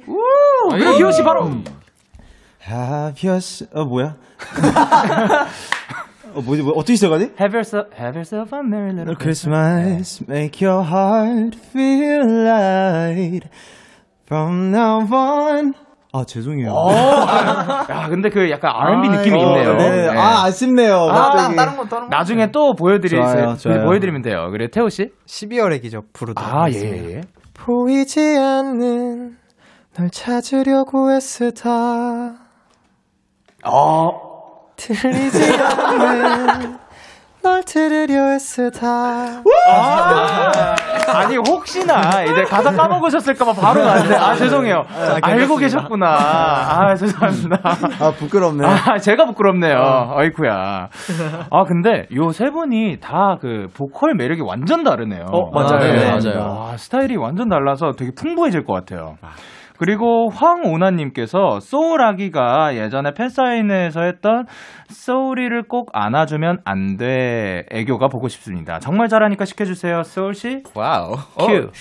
[0.72, 1.44] 아, 이거 기호 씨 바로.
[2.68, 4.16] Have yourself 어 뭐야?
[6.34, 7.32] 어 뭐지 뭐 어떻게 시작하지?
[7.40, 13.48] Have yourself, have yourself a merry little Christmas make your heart feel light
[14.28, 15.74] from now on.
[16.12, 16.70] 아 죄송해요.
[16.72, 19.76] 야, 근데 그 약간 R&B 느낌이 어, 있네요.
[19.78, 20.10] 네.
[20.10, 21.06] 아 아쉽네요.
[21.06, 21.56] 갑자기.
[21.56, 22.18] 다른 거 다른 거.
[22.18, 23.86] 나중에 또 보여드릴 좋아요, 수, 좋아요.
[23.86, 24.50] 보여드리면 돼요.
[24.52, 25.12] 그래 태호 씨.
[25.28, 27.10] 12월의 기적 부르도록 아 하겠습니다.
[27.10, 27.16] 예.
[27.18, 27.22] 예.
[27.54, 29.38] 보이지 않는
[29.96, 31.70] 널 찾으려고 애쓰다
[33.66, 34.12] 어.
[34.78, 36.78] 들리지 않는
[37.44, 39.44] 널 들으려 애쓰다
[41.14, 44.86] 아, 아니 혹시나 이제 가사 까먹으셨을까봐 바로 나왔는데 아 죄송해요.
[45.22, 46.08] 알고 계셨구나.
[46.08, 47.60] 아 죄송합니다.
[48.00, 48.66] 아 부끄럽네.
[48.68, 50.14] 아 제가 부끄럽네요.
[50.16, 50.90] 어이쿠야.
[51.52, 55.26] 아 근데 요 세 분이 다 그 보컬 매력이 완전 다르네요.
[55.32, 55.80] 어, 맞아요.
[55.80, 56.70] 네, 맞아요.
[56.74, 59.18] 아, 스타일이 완전 달라서 되게 풍부해질 것 같아요.
[59.80, 64.46] 그리고 황오나님께서 소울아기가 예전에 팬사인회에서 했던
[64.90, 67.66] 소울이를 꼭 안아주면 안 돼.
[67.72, 68.80] 애교가 보고 싶습니다.
[68.80, 70.64] 정말 잘하니까 시켜주세요, 소울씨.
[70.76, 71.16] wow.
[71.40, 71.72] 큐.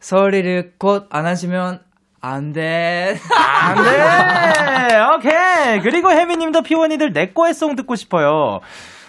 [0.00, 1.80] 서울이를 곧안 하시면
[2.22, 3.16] 안 돼.
[3.60, 4.98] 안 돼!
[5.16, 5.80] 오케이!
[5.82, 8.60] 그리고 혜미님도 피원이들 내 거의 송 듣고 싶어요.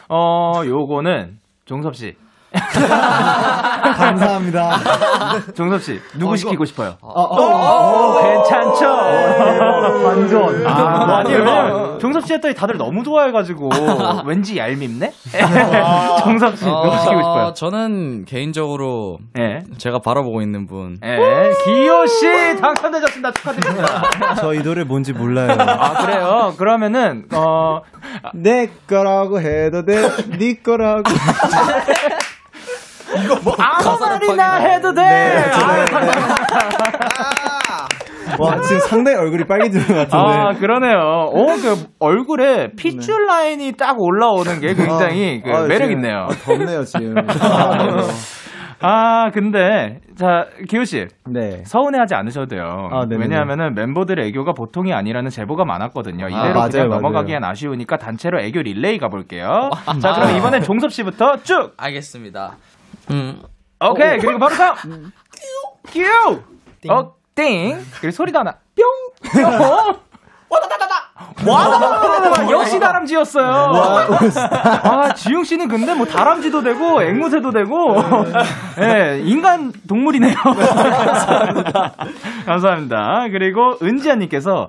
[0.10, 2.15] 어, 요거는, 종섭씨.
[3.97, 4.79] 감사합니다.
[5.55, 6.95] 종섭씨, 누구 시키고 싶어요?
[7.01, 8.85] 어, 어, 괜찮죠?
[10.03, 10.67] 완전.
[10.67, 13.69] 아, 아니, 왜냐면, 종섭 씨 했더니 다들 너무 좋아해가지고,
[14.25, 15.11] 왠지 얄밉네?
[16.23, 17.45] 종섭 씨, 누구 시키고 싶어요?
[17.47, 19.63] 어, 저는 개인적으로 예.
[19.77, 20.97] 제가 바라보고 있는 분.
[21.03, 21.51] 예.
[21.65, 22.27] 기호 씨
[22.59, 23.31] 당첨되셨습니다.
[23.31, 24.03] 축하드립니다.
[24.39, 25.55] 저 이 노래 뭔지 몰라요.
[25.59, 26.53] 아, 그래요?
[26.57, 27.81] 그러면은, 어,
[28.35, 30.03] 내 거라고 해도 돼.
[30.37, 31.03] 네 거라고.
[33.57, 35.01] 아무 말이나 해도 돼!
[35.03, 35.87] 네, 아,
[38.39, 40.17] 와 지금 상당히 얼굴이 빨개지는 것 같은데.
[40.17, 40.97] 아, 그러네요.
[40.97, 46.27] 어, 그, 얼굴에 핏줄 라인이 딱 올라오는 게 굉장히 그 아, 매력 있네요.
[46.29, 47.15] 아, 덥네요 지금.
[48.85, 51.07] 아, 근데, 자, 기호 씨.
[51.29, 51.63] 네.
[51.63, 52.89] 서운해하지 않으셔도 돼요.
[52.91, 53.21] 아, 네네네.
[53.21, 56.27] 왜냐하면은 멤버들의 애교가 보통이 아니라는 제보가 많았거든요.
[56.27, 57.01] 이대로 맞아요, 그냥 맞아요.
[57.01, 59.69] 넘어가기엔 아쉬우니까 단체로 애교 릴레이 가볼게요.
[60.01, 61.71] 자, 그럼 이번엔 종섭 씨부터 쭉.
[61.77, 62.57] 알겠습니다.
[63.11, 63.43] 음.
[63.79, 64.17] 오케이.
[64.19, 65.11] 그리고 바로 다음.
[65.87, 66.03] 큐.
[66.89, 67.85] 어, 띵.
[67.99, 68.57] 그리고 소리도 하나.
[68.75, 68.85] 뿅.
[69.33, 69.43] 뿅.
[70.49, 71.02] 와다다다다
[71.45, 73.45] 다 역시 다람쥐였어요.
[74.84, 77.95] 아 지웅 씨는 근데 뭐 다람쥐도 되고 앵무새도 되고
[78.82, 80.34] 예 인간 동물이네요.
[80.36, 81.95] 감사합니다.
[82.45, 83.27] 감사합니다.
[83.32, 84.67] 그리고 은지아 님께서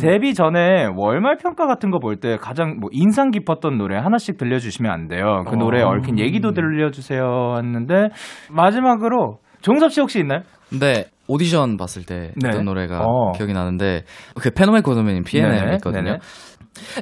[0.00, 4.58] 데뷔 전에 월말 평가 같은 거 볼 때 가장 뭐 인상 깊었던 노래 하나씩 들려
[4.58, 5.44] 주시면 안 돼요.
[5.48, 8.08] 그 노래 얽힌 얘기도 들려 주세요 했는데
[8.50, 10.40] 마지막으로 종섭 씨 혹시 있나요?
[10.70, 11.06] 네.
[11.28, 12.48] 오디션 봤을 때 네.
[12.48, 13.32] 했던 노래가 어.
[13.32, 14.04] 기억이 나는데
[14.40, 16.02] 그 페노멘 고도맨인 PNM 있거든요.
[16.02, 16.18] 네네.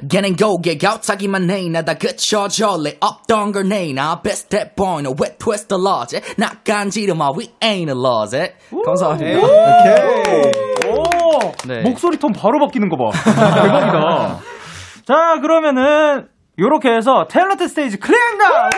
[0.09, 5.67] 걔는 고개 격차기만 해 나다 그쳐줄래 없던 걸 내 나 best step point wet twist
[5.67, 8.53] the logic 나 간지러마 we ain't a logic
[8.85, 10.89] 감사합니다 오케이.
[10.89, 11.51] 오!
[11.67, 11.81] 네.
[11.81, 13.11] 목소리 톤 바로 바뀌는 거 봐.
[13.25, 14.39] 대박이다.
[15.05, 18.69] 자, 그러면은, 요렇게 해서 탤런트 스테이지 클리어입니다!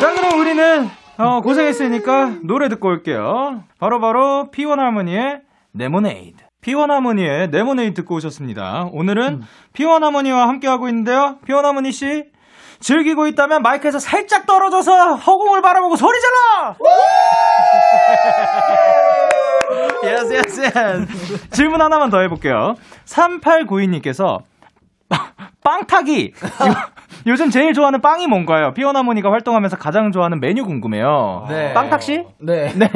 [0.00, 3.62] 자, 그럼 우리는, 어, 고생했으니까 노래 듣고 올게요.
[3.78, 5.42] 바로바로 P1 하모니의
[5.74, 6.44] 레모네이드.
[6.62, 8.88] P1 하모니의 레모네이드 듣고 오셨습니다.
[8.92, 9.42] 오늘은
[9.74, 11.38] P1 하모니와 함께하고 있는데요.
[11.46, 12.24] P1 하모니 씨,
[12.80, 16.76] 즐기고 있다면 마이크에서 살짝 떨어져서 허공을 바라보고 소리 질러!
[20.04, 22.74] yes yes yes 질문 하나만 더 해볼게요
[23.06, 24.42] 3892님께서
[25.62, 26.74] 빵탁이요,
[27.26, 28.72] 요즘 제일 좋아하는 빵이 뭔가요?
[28.74, 31.72] 피원하모니가 활동하면서 가장 좋아하는 메뉴 궁금해요 네.
[31.72, 32.24] 빵탁씨?
[32.40, 32.72] 네.
[32.74, 32.86] 네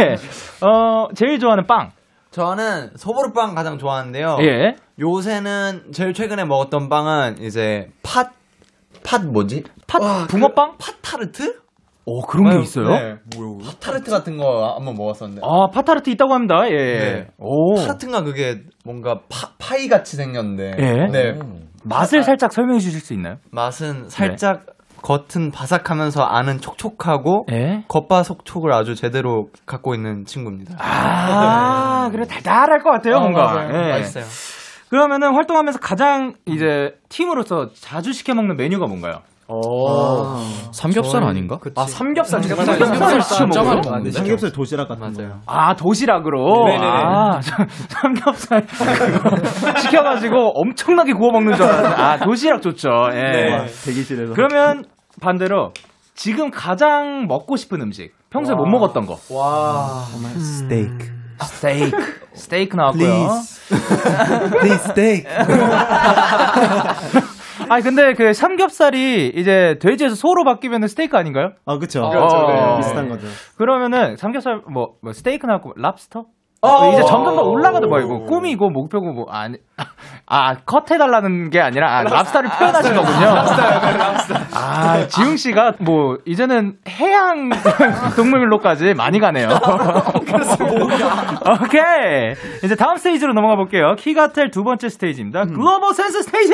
[0.67, 1.91] 어, 제일 좋아하는 빵
[2.31, 4.39] 저는 소보루빵 가장 좋아하는데요.
[4.43, 4.77] 예.
[5.01, 8.33] 요새는 제일 최근에 먹었던 빵은 이제 팥,
[9.05, 9.65] 팥 뭐지?
[9.87, 10.77] 팥 붕어빵?
[10.79, 11.61] 팥타르트?
[12.05, 12.89] 오 그런 게 있어요?
[12.89, 13.17] 네.
[13.65, 15.43] 팥타르트 같은 거 한번 먹었었는데.
[15.45, 16.77] 아 팥타르트 있다고 합니다 예.
[16.77, 17.27] 네.
[17.39, 20.77] 오 타르트인가 그게 뭔가 파, 파이 같이 생겼는데.
[20.79, 21.07] 예?
[21.11, 21.39] 네.
[21.85, 23.37] 맛을 살짝 설명해 주실 수 있나요?
[23.51, 24.67] 맛은 살짝
[25.03, 27.85] 겉은 바삭하면서 안은 촉촉하고 예?
[27.89, 30.75] 겉바속촉을 아주 제대로 갖고 있는 친구입니다.
[30.79, 33.69] 아, 그래 달달할 것 같아요, 어, 뭔가.
[33.73, 33.91] 예.
[33.93, 34.25] 맛있어요.
[34.91, 39.21] 그러면은 활동하면서 가장 이제 팀으로서 자주 시켜 먹는 메뉴가 뭔가요?
[40.73, 41.59] 삼겹살 아닌가?
[41.75, 44.11] 아 삼겹살 삼겹살 삼겹살 진짜 많이.
[44.11, 45.23] 삼겹살 도시락 같은 거.
[45.47, 46.67] 아, 도시락으로?
[46.67, 46.87] 네네네.
[46.87, 47.57] 아, 저-
[47.89, 48.67] 삼겹살
[49.81, 51.97] 시켜가지고 엄청나게 구워 먹는 줄 알았는데.
[52.03, 52.89] 아, 도시락 좋죠.
[53.13, 53.17] 예.
[53.17, 53.67] 네.
[53.85, 54.35] 대기실에서.
[54.35, 54.85] 그러면
[55.21, 55.73] 반대로
[56.15, 58.13] 지금 가장 먹고 싶은 음식.
[58.31, 59.17] 평소에 못 먹었던 거.
[59.31, 60.05] 와.
[60.39, 61.09] 스테이크.
[61.41, 61.97] 스테이크.
[62.35, 63.29] 스테이크 나왔고요.
[64.61, 65.25] Please steak.
[67.71, 71.51] 아니, 근데 그 삼겹살이 이제 돼지에서 소로 바뀌면 스테이크 아닌가요?
[71.67, 72.09] 아, 그쵸.
[72.09, 72.37] 그렇죠.
[72.47, 72.77] 네.
[72.77, 73.27] 비슷한 거죠.
[73.57, 76.25] 그러면은 삼겹살 뭐, 뭐 스테이크 나왔고 랍스터?
[76.61, 79.59] 어, 이제 점점 더 올라가도 뭐 이거 꿈이고 목표고 뭐 아니
[80.31, 83.35] 아 컷 해달라는 게 아니라 아, 랍스타를 표현하신 거군요.
[84.53, 87.49] 아 지웅 씨가 뭐 이제는 해양
[88.17, 89.49] 동물로까지 많이 가네요.
[91.63, 93.95] 오케이 이제 다음 스테이지로 넘어가 볼게요.
[93.99, 95.47] 키가텔 두 번째 스테이지입니다.
[95.47, 96.53] 글로벌 센스 스테이지.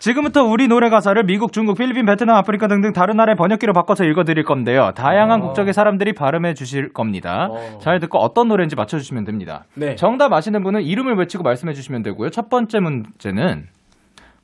[0.00, 4.44] 지금부터 우리 노래 가사를 미국, 중국, 필리핀, 베트남, 아프리카 등등 다른 나라의 번역기로 바꿔서 읽어드릴
[4.44, 4.90] 건데요.
[4.94, 7.48] 다양한 국적의 사람들이 발음해 주실 겁니다.
[7.80, 9.64] 잘 듣고 어떤 노래인지 맞춰주시면 됩니다.
[9.74, 9.94] 네.
[9.94, 12.30] 정답 아시는 분은 이름을 외치고 말씀해 주시면 되고요.
[12.30, 13.66] 첫 번째 문제는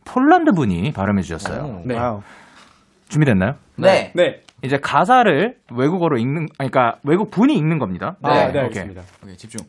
[0.05, 1.83] 폴란드 분이 발음해 주셨어요.
[1.85, 1.97] 네.
[1.97, 2.21] wow.
[3.09, 3.55] 준비됐나요?
[3.77, 4.13] 네.
[4.15, 4.41] 네.
[4.63, 8.17] 이제 가사를 외국어로 읽는, 아니, 그러니까 외국 분이 읽는 겁니다.
[8.23, 8.63] 네, 네, 오케이.
[8.63, 9.03] 알겠습니다.
[9.23, 9.67] 오케이, 집중.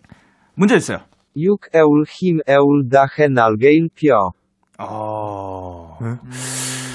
[0.56, 1.00] 문제 주세요.
[1.36, 4.32] Yuk eul him eul dahen algeil pio.
[4.80, 5.98] 어...
[6.02, 6.18] 음,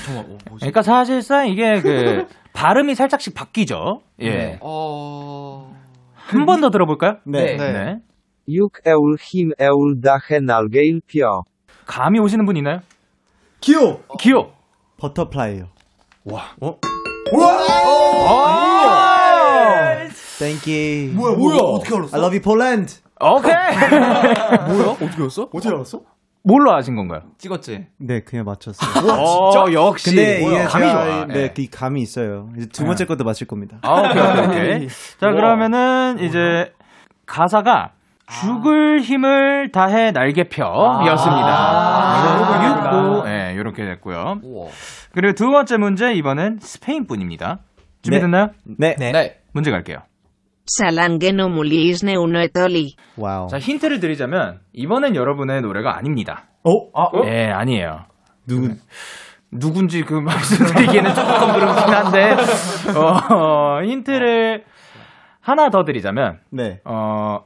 [0.04, 0.60] 정말 어, 뭐지?
[0.60, 4.00] 그러니까 사실상 이게 그 발음이 살짝씩 바뀌죠.
[4.20, 4.30] 예.
[4.30, 4.58] 네.
[4.60, 5.72] 어.
[6.14, 7.18] 한번 더 들어볼까요?
[7.24, 7.56] 네.
[7.56, 7.98] 네.
[8.48, 11.42] Yuk eul him eul dahen algeil pio.
[11.86, 12.80] 감이 오시는 분 있나요?
[13.60, 14.00] 기호!
[14.20, 14.52] 기호.
[14.98, 15.66] 버터플라이요.
[18.28, 20.08] 아!
[20.38, 21.12] Thank you.
[21.14, 21.56] 뭐야, 뭐야?
[21.56, 22.16] 어떻게 알았어?
[22.16, 23.00] I love you, Poland.
[23.20, 23.52] 오케이.
[24.76, 24.90] 뭐야?
[24.90, 25.42] 어떻게 했어?
[25.52, 26.02] 어떻게 알았어?
[26.44, 27.22] 뭘로 아신 건가요?
[27.38, 27.86] 찍었지?
[27.98, 29.10] 네, 그냥 맞췄어요.
[29.12, 30.10] 어, 역시.
[30.10, 31.24] 근데 이게 감이 제가 좋아.
[31.26, 31.52] 네, 예.
[31.52, 32.50] 그 감이 있어요.
[32.56, 33.78] 이제 두 번째 것도 맞힐 겁니다.
[33.82, 34.88] 아, 오케이, 오케이, 오케이.
[35.18, 36.72] 자, 그러면은 이제
[37.26, 37.95] 가사가
[38.26, 40.64] 죽을 힘을 다해 날개 펴
[41.06, 41.48] 였습니다.
[41.48, 43.28] 아, 육구.
[43.28, 44.40] 예, 요렇게 됐고요.
[44.42, 44.68] 우와.
[45.12, 47.60] 그리고 두 번째 문제 이번엔 스페인 분입니다.
[48.02, 48.50] 준비됐나요?
[48.78, 48.96] 네.
[48.98, 49.40] 네.
[49.52, 49.98] 문제 갈게요.
[51.48, 52.96] Mulisne uno etoli.
[53.16, 53.46] wow.
[53.48, 56.44] 자, 힌트를 드리자면 이번엔 여러분의 노래가 아닙니다.
[56.64, 56.72] 어?
[57.26, 58.06] 예, 아니에요.
[58.46, 58.74] 누구?
[59.52, 62.36] 누군지 그 말씀드리기에는 조금 그렇긴 한데
[62.98, 64.64] 어, 힌트를
[65.40, 66.80] 하나 더 드리자면 네.
[66.84, 67.44] 어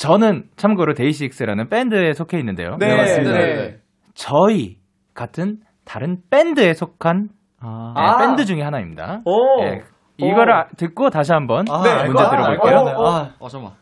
[0.00, 2.78] 저는 참고로 DAY6라는 밴드에 속해 있는데요.
[2.78, 3.38] 네, 맞습니다.
[3.38, 3.80] 네.
[4.14, 4.78] 저희
[5.12, 7.28] 같은 다른 밴드에 속한
[7.60, 7.92] 아.
[7.94, 8.16] 네, 아.
[8.16, 9.20] 밴드 중에 하나입니다.
[9.26, 9.62] 오.
[9.62, 9.82] 예,
[10.16, 12.84] 이거를 아- 듣고 다시 한번 네, 문제 들어볼게요.
[12.84, 12.96] 같아요.
[12.96, 13.74] 어, 어, 잠깐만.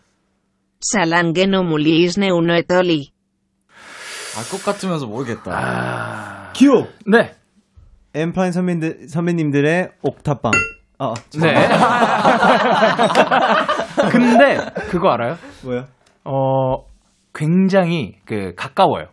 [0.80, 3.10] Salangeno mulisne uno etoli.
[4.38, 5.52] 알것 같으면서 모르겠다.
[5.52, 6.88] 아, 기호!
[7.06, 7.36] 네,
[8.14, 10.50] 엠파인 선배님들, 선배님들의 옥탑방.
[10.98, 11.54] 아, 네.
[14.10, 14.58] 근데
[14.90, 15.36] 그거 알아요?
[15.62, 15.84] 뭐요?
[16.24, 16.84] 어
[17.34, 19.06] 굉장히 그 가까워요.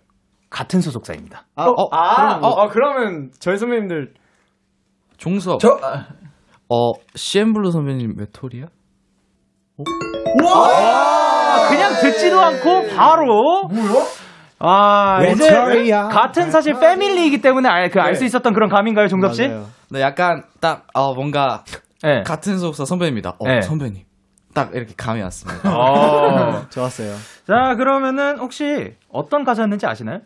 [0.50, 1.46] 같은 소속사입니다.
[1.56, 4.14] 아, 어, 아, 어, 어, 그러면 저희 선배님들
[5.18, 5.60] 종수업.
[5.60, 5.78] 저,
[6.70, 8.68] 어, CN블루 선배님 외톨이야?
[9.78, 14.06] 아, 그냥 듣지도 않고 바로 뭐야?
[14.60, 16.08] 아 이제 외톨이야.
[16.08, 19.48] 같은 사실 패밀리이기 때문에 그알 수 있었던 그런 감인가요, 종섭 씨?
[19.48, 19.66] 맞아요.
[19.92, 21.64] 네, 약간 딱, 어, 뭔가
[22.02, 22.24] 네.
[22.24, 23.36] 같은 소속사 선배입니다.
[23.40, 23.62] 어, 네.
[23.62, 24.04] 선배님.
[24.56, 25.70] 딱 이렇게 감이 왔습니다.
[25.78, 26.68] 어.
[26.72, 27.14] 좋았어요.
[27.46, 30.22] 자 그러면은 혹시 어떤 가사였는지 아시나요?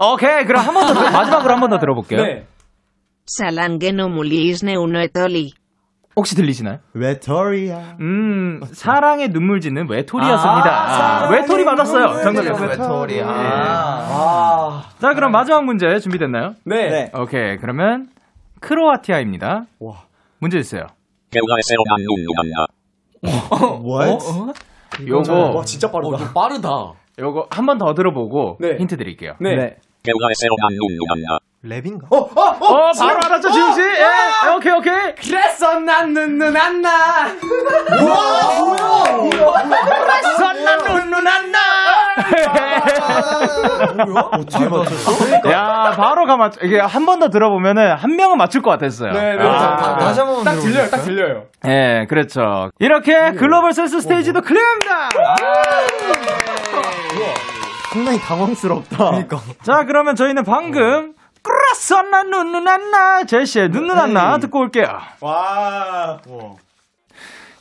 [0.00, 2.20] 오케이 그럼 한 번 더 마지막으로 한 번 더 들어볼게요.
[2.22, 2.46] 네.
[3.28, 5.52] Salangeno mulisne uno etoli.
[6.16, 6.78] 혹시 들리시나요?
[6.94, 7.96] 외톨이야.
[8.00, 10.70] 음 사랑의 눈물 짓는 외톨이였습니다.
[11.26, 12.22] 아, 외톨이 맞았어요.
[12.24, 12.68] 정답이었어요.
[12.68, 13.22] 외톨이.
[13.22, 13.28] 아.
[13.30, 14.84] 아.
[14.98, 16.54] 자 그럼 마지막 문제 준비됐나요?
[16.64, 16.90] 네.
[16.90, 17.12] 네.
[17.14, 18.08] 오케이 그러면
[18.60, 19.66] 크로아티아입니다.
[20.40, 20.86] 문제 주세요.
[23.22, 24.24] What?
[25.06, 26.08] 요거 와, 진짜 빠르다.
[26.16, 26.92] 어, 이거 빠르다.
[27.18, 28.76] 요거 한 번 더 들어보고 네.
[28.78, 29.34] 힌트 드릴게요.
[29.40, 29.76] 네.
[31.62, 32.04] 랩인가?
[32.10, 32.26] 어
[32.98, 33.80] 바로 알았죠 지웅 씨?
[33.82, 34.54] 예.
[34.56, 35.14] 오케이 오케이.
[35.16, 37.26] 그래서 난 눈눈 안 나.
[40.38, 41.58] 선난 눈눈 안나.
[44.32, 45.50] 어떻게 맞췄어?
[45.52, 46.54] 야 바로 가 맞.
[46.62, 49.12] 이게 한 번 더 들어보면은 한 명은 맞출 것 같았어요.
[49.12, 49.42] 네, 네.
[49.44, 49.76] 아.
[49.76, 50.88] 다- 다시 한번 딱 들려요.
[50.90, 51.44] 딱 들려요.
[51.66, 52.70] 예, 그렇죠.
[52.78, 55.08] 이렇게 글로벌 센스 스테이지도 clear입니다.
[57.92, 58.96] 상당히 당황스럽다.
[58.96, 59.40] 그러니까.
[59.62, 64.38] 자, 그러면 저희는 방금 그라선나 눈누난나 제시의 눈누난나.
[64.38, 64.98] 듣고 올게요.
[65.20, 66.20] 와.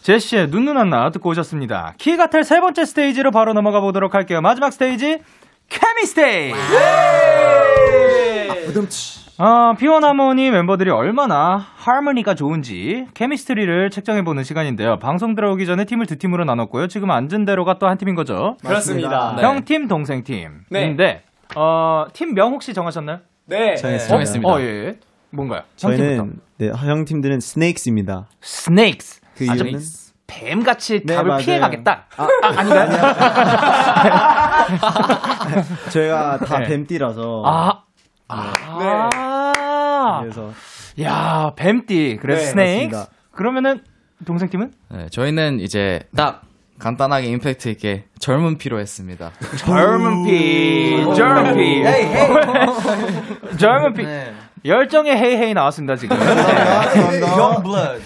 [0.02, 1.94] 제시의 눈누난나 듣고 오셨습니다.
[1.98, 4.42] 키가텔 세 번째 스테이지로 바로 넘어가 보도록 할게요.
[4.42, 5.20] 마지막 스테이지
[5.70, 6.54] 케미 스테이.
[9.42, 15.00] 어, P1Harmony 멤버들이 얼마나 하모니가 좋은지 chemistry를 측정해보는 시간인데요.
[15.00, 16.88] 방송 들어오기 전에 팀을 두 팀으로 나눴고요.
[16.88, 18.58] 지금 앉은 대로가 또 한 팀인 거죠.
[18.66, 19.36] 그렇습니다.
[19.38, 19.44] 네.
[19.44, 21.24] 형 팀, 동생 팀인데
[21.56, 23.20] 어, 팀명 혹시 정하셨나요?
[23.46, 23.76] 네.
[23.78, 24.48] 정했습니다.
[24.48, 25.00] 어, 예, 예.
[25.32, 25.62] 뭔가요?
[25.78, 28.28] 저희는 네, 형 팀들은 Snakes입니다.
[28.42, 29.22] Snakes.
[29.38, 29.80] 그 아주 이유는
[30.28, 31.42] 뱀 같이 네, 답을 맞아요.
[31.42, 32.06] 피해 가겠다.
[32.18, 32.90] 아, 아, 닌가요
[35.92, 36.68] 저희가 다 네.
[36.68, 37.84] 뱀띠라서 아,
[38.28, 39.29] 아.
[40.22, 40.52] 그래서
[41.02, 42.18] 야, 뱀띠.
[42.22, 43.04] 그래서 네, 스네이크.
[43.32, 43.82] 그러면은
[44.26, 46.42] 동생 팀은 네, 저희는 이제 딱
[46.80, 49.32] 간단하게 임팩트 있게 젊은 피로 했습니다.
[49.58, 51.84] 젊은 피, 젊은 피,
[53.58, 54.06] 젊은 피.
[54.66, 56.18] 열정의 헤이 헤이 나왔습니다 지금.
[56.20, 58.02] Young blood.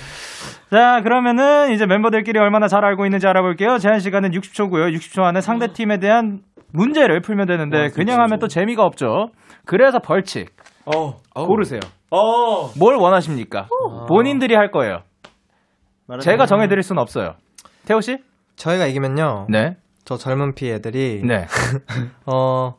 [0.72, 3.78] 자, 그러면은 이제 멤버들끼리 얼마나 잘 알고 있는지 알아볼게요.
[3.78, 4.96] 제한 시간은 60초고요.
[4.96, 9.30] 60초 안에 상대 팀에 대한 문제를 풀면 되는데 그냥 하면 또 재미가 없죠.
[9.66, 10.50] 그래서 벌칙
[10.86, 11.20] 어.
[11.34, 11.80] 고르세요.
[12.16, 12.70] 어.
[12.78, 13.68] 뭘 원하십니까?
[14.08, 15.00] 본인들이 할 거예요.
[16.22, 17.36] 제가 정해드릴 수는 없어요.
[17.88, 18.18] 태호 씨?
[18.56, 19.48] 저희가 이기면요.
[19.50, 19.78] 네.
[20.06, 21.46] 저 젊은 피 애들이 네.
[22.32, 22.74] 어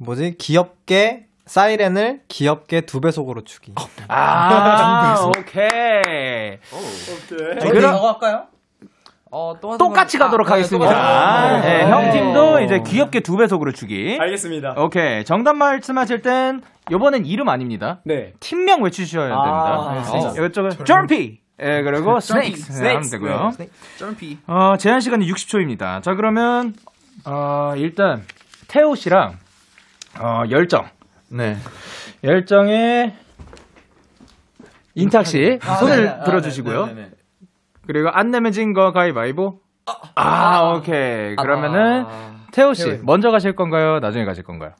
[0.00, 3.74] 뭐지 귀엽게 사이렌을 귀엽게 두 배속으로 추기.
[4.08, 6.58] 아, 오케이.
[7.60, 8.46] 저희 그럼- 저거 할까요?
[9.34, 10.86] 어, 또 똑같이 가도록 하겠습니다.
[10.86, 11.66] 똑같이.
[11.66, 11.88] 네, 어.
[11.88, 14.18] 형 팀도 이제 귀엽게 두 배속으로 주기.
[14.20, 14.74] 알겠습니다.
[14.76, 15.24] 오케이.
[15.24, 18.00] 정답 말씀하실 땐 요번엔 이름 아닙니다.
[18.04, 18.34] 네.
[18.40, 20.12] 팀명 외치셔야 아, 됩니다.
[20.12, 20.46] 알겠습니다.
[20.46, 21.40] 이쪽은 점피.
[21.62, 23.10] 예, 그리고 Snakes 네, 하면 Snakes.
[23.12, 23.52] 되고요.
[23.58, 23.68] 네.
[23.96, 24.38] 점피.
[24.46, 26.02] 어, 제한 시간이 60초입니다.
[26.02, 26.74] 자, 그러면
[27.24, 28.24] 어, 일단
[28.68, 29.38] 태호 씨랑
[30.20, 30.86] 어, 열정.
[31.30, 31.56] 네.
[32.22, 33.14] 열정의
[34.94, 36.08] 인탁 씨 아, 손을 네네.
[36.08, 36.90] 아, 들어 주시고요.
[37.82, 37.92] 네, 네, 네.
[37.92, 39.58] 그리고 안 내면 진 거 가위바위보.
[40.14, 41.34] 아, 오케이.
[41.36, 42.04] 그러면은
[42.52, 43.98] 태호 씨 먼저 가실 건가요?
[44.00, 44.72] 나중에 가실 건가요?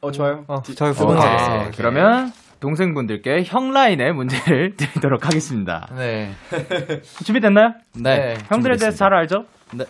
[0.00, 0.44] 어, 좋아요.
[0.48, 1.02] 어, 저희 오케이.
[1.06, 1.70] 후동하겠습니다.
[1.76, 5.88] 그러면 동생분들께 형 라인의 문제를 드리도록 하겠습니다.
[5.96, 6.32] 네.
[7.24, 7.74] 준비됐나요?
[7.96, 8.36] 네.
[8.48, 9.44] 형들에 대해서 잘 알죠?
[9.72, 9.84] 네.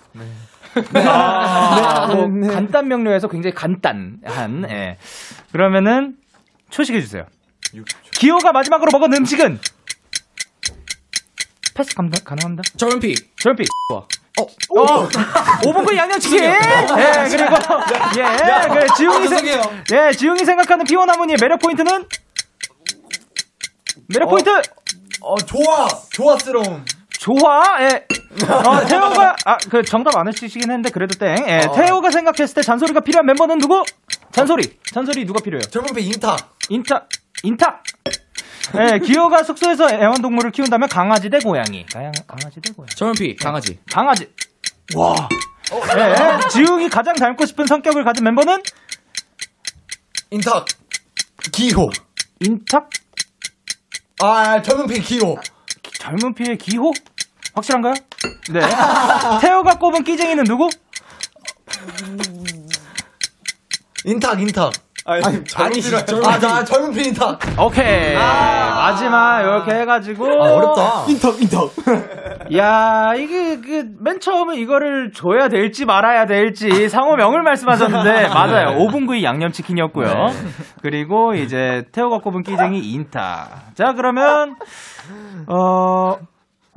[1.05, 4.67] 아, 뭐 간단 명료해서 굉장히 간단한.
[4.71, 4.99] 예.
[5.53, 6.15] 그러면은
[6.71, 7.25] 초식해 주세요.
[8.13, 9.59] 기호가 마지막으로 먹은 음식은
[11.75, 12.63] 패스 감, 가능합니다.
[12.77, 13.15] 점피.
[13.39, 13.65] 절피.
[13.89, 13.99] 좋아.
[14.39, 14.43] 어,
[14.81, 15.09] 어,
[15.65, 16.43] 5분구 양념치킨.
[16.45, 16.59] 예,
[17.29, 17.57] 그리고
[18.17, 22.07] 예, 그 지웅이 생, 예, 지웅이 생각하는 피원하모니의 매력 포인트는
[24.09, 24.51] 매력 포인트.
[25.23, 26.85] 어 좋아 좋아스러움.
[27.19, 27.63] 좋아.
[27.83, 28.07] 예.
[28.49, 31.35] 어, 태호가 아 그 정답 안 해주시긴 했는데 그래도 땡.
[31.49, 33.83] 예, 태호가 생각했을 때 잔소리가 필요한 멤버는 누구?
[34.33, 34.79] 잔소리.
[34.93, 35.63] 잔소리 누가 필요해요?
[35.71, 36.37] 젊은 피 인타.
[36.71, 37.07] 인타
[37.43, 37.83] 인타.
[38.79, 41.85] 예, 기호가 숙소에서 애완동물을 키운다면 강아지 대 고양이.
[41.87, 42.91] 가양, 강아지 대 고양이.
[42.95, 43.37] 점피.
[43.37, 43.79] 강아지.
[43.93, 44.33] 강아지.
[44.97, 45.29] 와.
[45.97, 48.63] 예, 지웅이 가장 닮고 싶은 성격을 가진 멤버는
[50.31, 50.65] 인타.
[51.53, 51.91] 기호.
[52.41, 52.89] 인탁.
[54.23, 55.37] 아 젊은 피 기호.
[55.99, 56.93] 젊은 피의 기호?
[57.55, 57.95] 확실한가요?
[58.53, 58.61] 네.
[59.41, 60.69] 태호가 꼽은 끼쟁이는 누구?
[64.05, 64.73] 인탁 인탁.
[65.07, 65.25] 아니,
[65.57, 65.81] 아니
[66.27, 67.39] 아나 젊은 피 인탁.
[67.59, 68.15] 오케이.
[68.15, 70.27] 마지막 이렇게 해가지고.
[70.27, 71.05] 아 어렵다.
[71.09, 71.73] 인턱 인턱.
[72.57, 78.79] 야, 이게 그 맨 처음에 이거를 줘야 될지 말아야 될지 상호명을 말씀하셨는데 맞아요.
[78.79, 80.09] 5분 구이 양념치킨이었고요.
[80.83, 83.49] 그리고 이제 태호가 꼽은 끼쟁이 인타.
[83.75, 84.57] 자, 그러면
[85.47, 86.17] 어.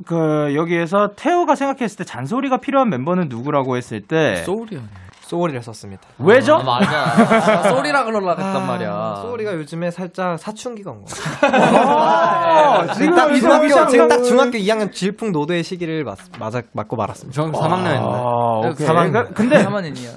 [0.06, 4.88] 그 여기에서 태호가 생각했을 때 잔소리가 필요한 멤버는 누구라고 했을 때 소울이 아니야.
[5.24, 6.02] 소울이를 썼습니다.
[6.18, 6.54] 왜죠?
[6.56, 7.62] 아, 맞아.
[7.70, 9.20] 소울이라 그러려고 했단 말이야.
[9.22, 11.06] 소울이가 요즘에 살짝 사춘기가 온 거.
[11.48, 17.34] 아, 지금 딱 중학교 지금 딱 중학교 2학년 질풍노도의 시기를 맞, 맞아, 맞고 말았습니다.
[17.34, 18.00] 전 3학년인데.
[18.02, 18.86] 아, 오케이.
[18.86, 19.10] 사망.
[19.10, 19.64] 그러니까 근데.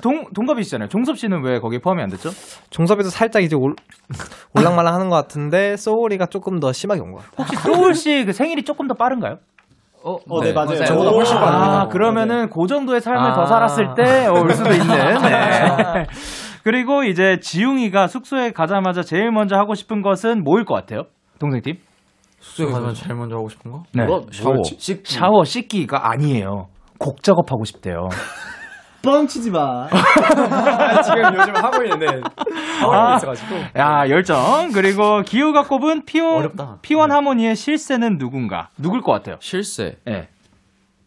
[0.02, 0.90] 동 동갑이시잖아요.
[0.90, 2.30] 종섭 씨는 왜 거기에 포함이 안 됐죠?
[2.70, 3.74] 종섭이도 살짝 이제 올,
[4.56, 7.32] 올랑말랑 하는 것 같은데 소울이가 조금 더 심하게 온 것 같아요.
[7.38, 9.38] 혹시 소울 씨 그 생일이 조금 더 빠른가요?
[10.08, 10.68] 어, 어, 네, 맞아요.
[10.68, 10.86] 맞아요.
[10.86, 11.88] 저보다 훨씬 아, 빠릅니다.
[11.90, 13.34] 그러면은 그 정도의 삶을 아.
[13.34, 14.88] 더 살았을 때 올 수도 있는.
[14.88, 16.06] 네.
[16.64, 21.04] 그리고 이제 지웅이가 숙소에 가자마자 제일 먼저 하고 싶은 것은 뭐일 것 같아요?
[21.40, 21.76] 동생 팀?
[22.40, 23.84] 숙소에 가면 제일 먼저 하고 싶은 거?
[23.94, 24.06] 네.
[24.06, 24.56] 뭐, 샤워.
[24.64, 25.14] 씻기.
[25.14, 26.68] 샤워 씻기가 아니에요.
[27.00, 28.08] 곡 작업하고 싶대요.
[29.02, 29.88] 뻥치지 마.
[31.04, 32.08] 지금 요즘 하고 있는데
[32.82, 33.56] 하고 있어가지고.
[33.78, 34.72] 야, 열정.
[34.74, 36.80] 그리고 기우가 꼽은 피원, 어렵다.
[36.82, 38.70] 피원 하모니의 실세는 누군가?
[38.78, 39.38] 누굴 것 같아요?
[39.40, 39.98] 실세.
[40.08, 40.28] 예.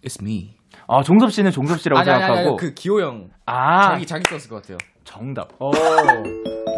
[0.05, 0.55] It's me.
[0.88, 2.59] 아, 종섭 씨는 종섭 씨라고 아니, 아니, 아니, 생각하고.
[2.59, 3.29] 아니, 그 기호 형.
[3.46, 4.79] 아, 자기, 자기 썼을 것 같아요.
[5.05, 5.48] 정답.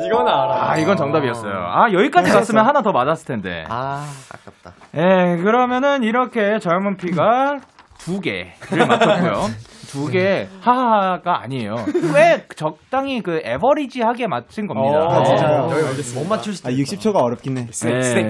[0.06, 0.70] 이건 알아.
[0.70, 1.52] 아, 이건 정답이었어요.
[1.54, 3.64] 아, 여기까지 갔으면 하나 더 맞았을 텐데.
[3.68, 4.72] 아, 아깝다.
[4.96, 7.60] 예, 그러면은 이렇게 젊은 피가
[8.04, 8.52] 두 개를
[8.88, 9.50] 맞췄고요.
[9.92, 11.74] 두 개, 하하가 아니에요.
[12.14, 14.98] 꽤 적당히 그 에버리지하게 맞힌 겁니다.
[15.10, 15.66] 아, 진짜요?
[15.68, 16.18] 네.
[16.18, 17.66] 못 맞출 수도 아, 60초가 어렵긴 해.
[17.66, 18.28] 네.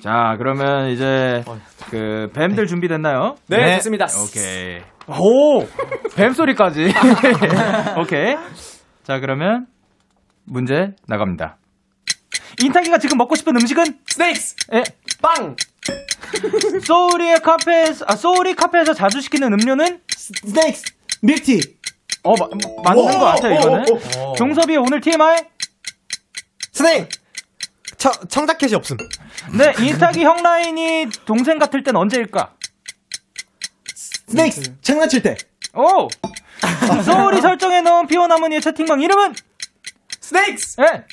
[0.00, 1.42] 자, 그러면 이제
[1.90, 3.36] 그 뱀들 준비됐나요?
[3.48, 4.04] 네, 됐습니다.
[4.04, 4.80] 오케이.
[5.08, 5.66] 오!
[6.14, 6.92] 뱀 소리까지.
[7.98, 8.36] 오케이.
[9.02, 9.66] 자, 그러면
[10.44, 11.56] 문제 나갑니다.
[12.62, 14.56] 인탁이가 지금 먹고 싶은 음식은 Snakes.
[14.74, 14.82] 예.
[15.22, 15.56] 빵.
[16.86, 20.84] 소울이의 카페에서 아 소울이 카페에서 자주 시키는 음료는 Snakes.
[21.22, 21.60] 밀티.
[22.24, 22.48] 어 마,
[22.84, 23.84] 맞는 거 같아요 이거는.
[23.90, 24.34] 오, 오.
[24.36, 25.36] 종섭이 오늘 TMI.
[26.72, 27.08] Snake.
[27.98, 28.96] 청, 청자켓이 없음.
[29.56, 32.54] 네, 인탁이 형 라인이 동생 같을 땐 언제일까?
[34.26, 34.80] Snakes.
[34.80, 35.36] 장난칠 때.
[35.74, 36.08] 오!
[37.04, 39.34] 소울이 설정해 놓은 P1Harmony의 채팅방 이름은?
[40.20, 40.80] Snakes.
[40.80, 41.04] 예.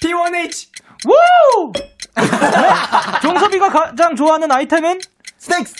[0.00, 0.68] T1H.
[1.08, 1.72] 우!
[2.20, 3.20] 네.
[3.22, 5.00] 종섭이가 가장 좋아하는 아이템은?
[5.38, 5.74] Snakes.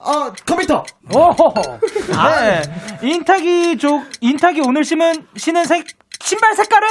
[0.00, 0.84] 어, 컴퓨터.
[1.14, 1.34] 오!
[2.40, 2.62] 네.
[3.02, 5.86] 인탁이 족, 인탁이 오늘 신은, 신은 색,
[6.20, 6.88] 신발 색깔은?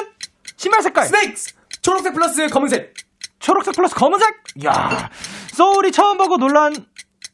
[0.58, 1.06] 신발 색깔.
[1.05, 1.53] Snakes.
[1.82, 2.94] 초록색 플러스 검은색.
[3.40, 4.28] 초록색 플러스 검은색?
[4.66, 5.10] 야
[5.54, 6.76] 소울이 처음 보고 놀란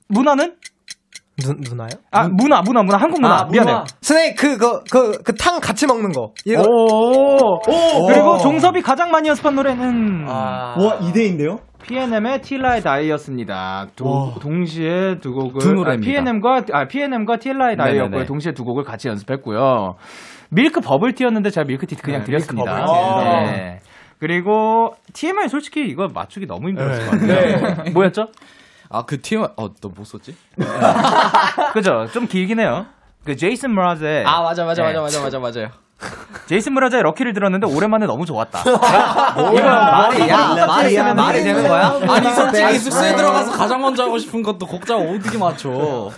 [0.10, 0.58] 문화는?
[1.42, 1.90] 누, 누나요?
[2.12, 2.98] 아, 문화, 문화, 문화.
[2.98, 3.40] 한국 문화.
[3.42, 3.86] 아, 미안해요.
[4.02, 6.32] 스네이크, 그, 그, 그 탕 같이 먹는 거.
[6.46, 6.62] 이거.
[6.62, 8.08] 오, 오.
[8.08, 11.60] 그리고 종섭이 가장 많이 연습한 노래는 와, 2대인데요?
[11.82, 13.88] PNM의 틸라의 다이였습니다.
[13.96, 14.06] 두.
[14.40, 16.10] 동시에 두 곡을 두 노래입니다.
[16.10, 18.26] 아, PNM과 아, PNM과 틸라의 다이였고요.
[18.26, 19.96] 동시에 두 곡을 같이 연습했고요.
[20.50, 22.76] 밀크 버블티였는데 제가 밀크티 그냥 네, 드렸습니다.
[22.76, 23.52] 밀크.
[23.52, 23.80] 네.
[24.20, 27.92] 그리고 TMI 솔직히 이거 맞추기 너무 힘들었을 것 같아요.
[27.94, 28.28] 뭐였죠?
[28.94, 30.36] 아, 그 팀, 어, 너뭐 썼지?
[31.74, 32.06] 그죠?
[32.14, 32.86] 좀 길긴 해요.
[33.26, 34.94] 그 제이슨 브라즈의 아, 맞아, 맞아, 네.
[34.94, 35.70] 맞아, 맞아, 맞아, 맞아요.
[36.46, 38.64] 제이슨 브라즈의 럭키를 들었는데 오랜만에 너무 좋았다.
[39.36, 42.00] 뭐야, 말이, 야, 말이, 야, 말이 되는 거야?
[42.08, 42.78] 아니, 솔직히 네.
[42.78, 43.16] 숙소에 네.
[43.18, 46.12] 들어가서 가장 먼저 하고 싶은 것도 곡자 어떻게 맞춰?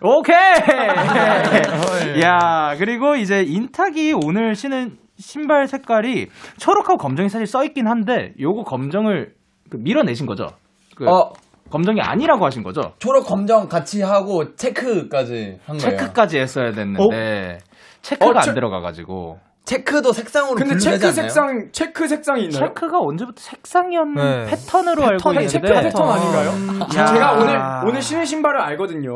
[0.00, 0.36] 오케이!
[2.22, 8.62] 야, 그리고 이제 인탁이 오늘 신은 신발 색깔이 초록하고 검정이 사실 써 있긴 한데, 요거
[8.64, 9.32] 검정을
[9.70, 10.50] 그 밀어내신 거죠?
[10.94, 11.32] 그 어.
[11.74, 12.92] 검정이 아니라고 하신 거죠?
[13.00, 15.78] 초록 검정 같이 하고 체크까지 한 거예요.
[15.78, 17.58] 체크까지 했어야 됐는데,
[18.00, 19.40] 체크가 어, 안 체- 들어가가지고.
[19.64, 21.10] 체크도 색상으로 근데 체크 않나요?
[21.10, 22.66] 색상 체크 색상이 있나요?
[22.68, 24.50] 체크가 언제부터 색상이었는 네.
[24.50, 25.48] 패턴으로 알고 패턴, 있는데.
[25.48, 26.50] 체크 패턴 아닌가요?
[26.96, 27.06] 야.
[27.06, 27.58] 제가 오늘
[27.88, 29.10] 오늘 신은 신발을 알거든요.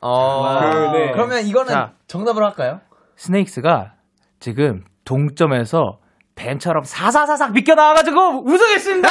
[0.00, 0.60] 어.
[0.60, 1.12] 그, 네.
[1.12, 1.92] 그러면 이거는 자.
[2.08, 2.80] 정답으로 할까요?
[3.16, 3.92] 스네이크스가
[4.40, 5.98] 지금 동점에서
[6.34, 9.08] 뱀처럼 사사사삭 비껴 나와가지고 우승했습니다!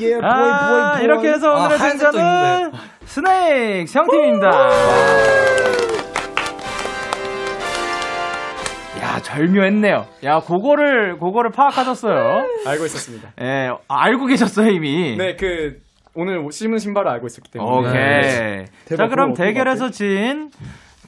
[0.00, 2.72] 예예예예 아, 이렇게 해서 오늘의 아, 승자는
[3.04, 4.50] 스네이크 형팀입니다.
[9.02, 10.06] 야, 절묘했네요.
[10.24, 12.46] 야, 그거를, 그거를 파악하셨어요.
[12.66, 13.30] 알고 있었습니다.
[13.40, 15.16] 예, 아, 알고 계셨어요, 이미.
[15.16, 15.80] 네, 그
[16.14, 17.88] 오늘 신은 신발을 알고 있었기 때문에.
[17.88, 17.92] 오케이.
[17.92, 18.64] 네.
[18.96, 20.50] 자, 그럼 대결에서 진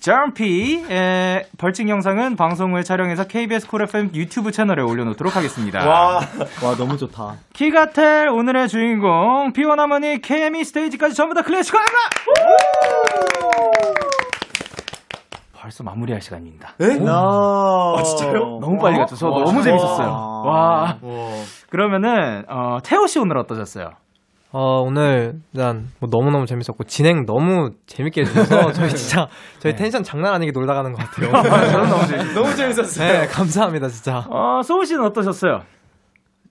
[0.02, 5.88] 점피의 벌칙 영상은 방송 후에 촬영해서 KBS Cool FM 유튜브 채널에 올려놓도록 하겠습니다.
[5.88, 6.20] 와,
[6.64, 7.36] 와, 너무 좋다.
[7.52, 11.98] 키가텔 오늘의 주인공 P1Harmony 케미 스테이지까지 전부 다 clear 축하합니다.
[15.52, 16.70] 벌써 마무리할 시간입니다.
[16.80, 16.98] 에?
[17.06, 18.58] 아, 진짜요?
[18.60, 19.14] 너무 빨리 갔죠.
[19.14, 19.64] 저 와, 너무 진짜.
[19.70, 20.08] 재밌었어요.
[20.44, 20.98] 와.
[21.70, 23.92] 그러면은 어, 태호 씨 오늘 어떠셨어요?
[24.54, 29.26] 어, 오늘 일단 뭐 너무너무 재밌었고 진행 너무 재밌게 해주셔서 저희 진짜
[29.60, 31.30] 저희 텐션 장난 아니게 놀다 가는 것 같아요.
[31.70, 32.34] 저는 너무 재밌.
[32.34, 33.08] 너무 재밌었어요.
[33.12, 34.18] 네, 감사합니다 진짜.
[34.28, 35.62] 어, 소울 씨는 어떠셨어요?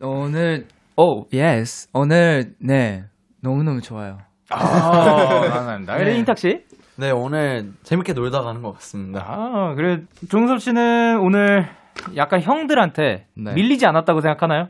[0.02, 0.66] 오늘,
[0.97, 1.89] 오, yes.
[1.93, 3.04] 오늘, 네.
[3.43, 4.18] 너무너무 좋아요.
[4.49, 5.95] 아, 감사합니다.
[5.97, 6.18] 네.
[6.18, 6.64] 인탁 씨?
[6.97, 9.24] 네, 오늘 재밌게 놀다 가는 것 같습니다.
[9.28, 9.99] 아, 그래
[10.30, 11.70] 종섭 씨는 오늘
[12.16, 13.54] 약간 형들한테 네.
[13.54, 14.70] 밀리지 않았다고 생각하나요?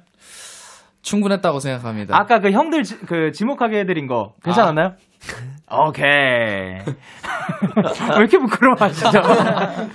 [1.01, 2.17] 충분했다고 생각합니다.
[2.17, 4.93] 아까 그 형들 지, 그 지목하게 해드린 거 괜찮았나요?
[5.69, 6.05] 오케이.
[6.81, 9.21] 왜 이렇게 부끄러워하시죠?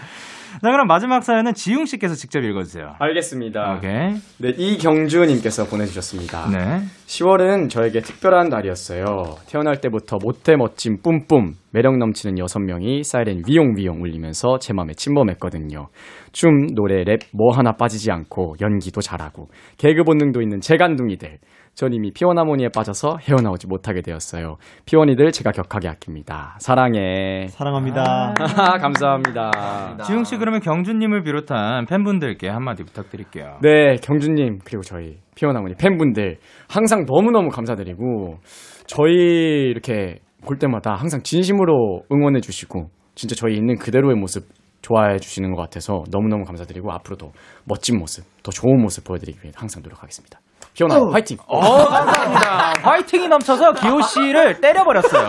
[0.63, 2.95] 자, 그럼 마지막 사연은 지웅 씨께서 직접 읽어주세요.
[2.99, 3.77] 알겠습니다.
[3.77, 4.15] 오케이.
[4.39, 6.49] 네, 이경주님께서 보내주셨습니다.
[6.51, 6.81] 네.
[7.07, 9.05] 10월은 저에게 특별한 달이었어요.
[9.49, 15.89] 태어날 때부터 못해 멋진 뿜뿜, 매력 넘치는 여섯 명이 사이렌 위용위용 울리면서 제 맘에 침범했거든요.
[16.33, 19.49] 춤, 노래, 랩 뭐 하나 빠지지 않고 연기도 잘하고
[19.79, 21.39] 개그 본능도 있는 재간둥이들.
[21.77, 24.57] 전 이미 피원하모니에 빠져서 헤어나오지 못하게 되었어요.
[24.87, 26.57] 피원이들 제가 격하게 아낍니다.
[26.59, 27.49] 사랑해.
[27.49, 28.33] 사랑합니다.
[28.81, 29.99] 감사합니다.
[30.07, 33.59] 지웅 씨 그러면 경주님을 비롯한 팬분들께 한마디 부탁드릴게요.
[33.61, 38.39] 네, 경주님, 그리고 저희 피어나무니 팬분들, 항상 너무너무 감사드리고,
[38.87, 44.45] 저희 이렇게 볼 때마다 항상 진심으로 응원해 주시고, 진짜 저희 있는 그대로의 모습
[44.87, 47.31] 좋아해 주시는 것 같아서 너무너무 감사드리고 앞으로 더
[47.65, 50.39] 멋진 모습, 더 좋은 모습 보여드리기 위해 항상 노력하겠습니다.
[50.75, 51.39] 피오나 화이팅!
[51.47, 52.73] 어, 감사합니다.
[52.83, 55.27] 화이팅이 넘쳐서 기호 씨를 때려버렸어요.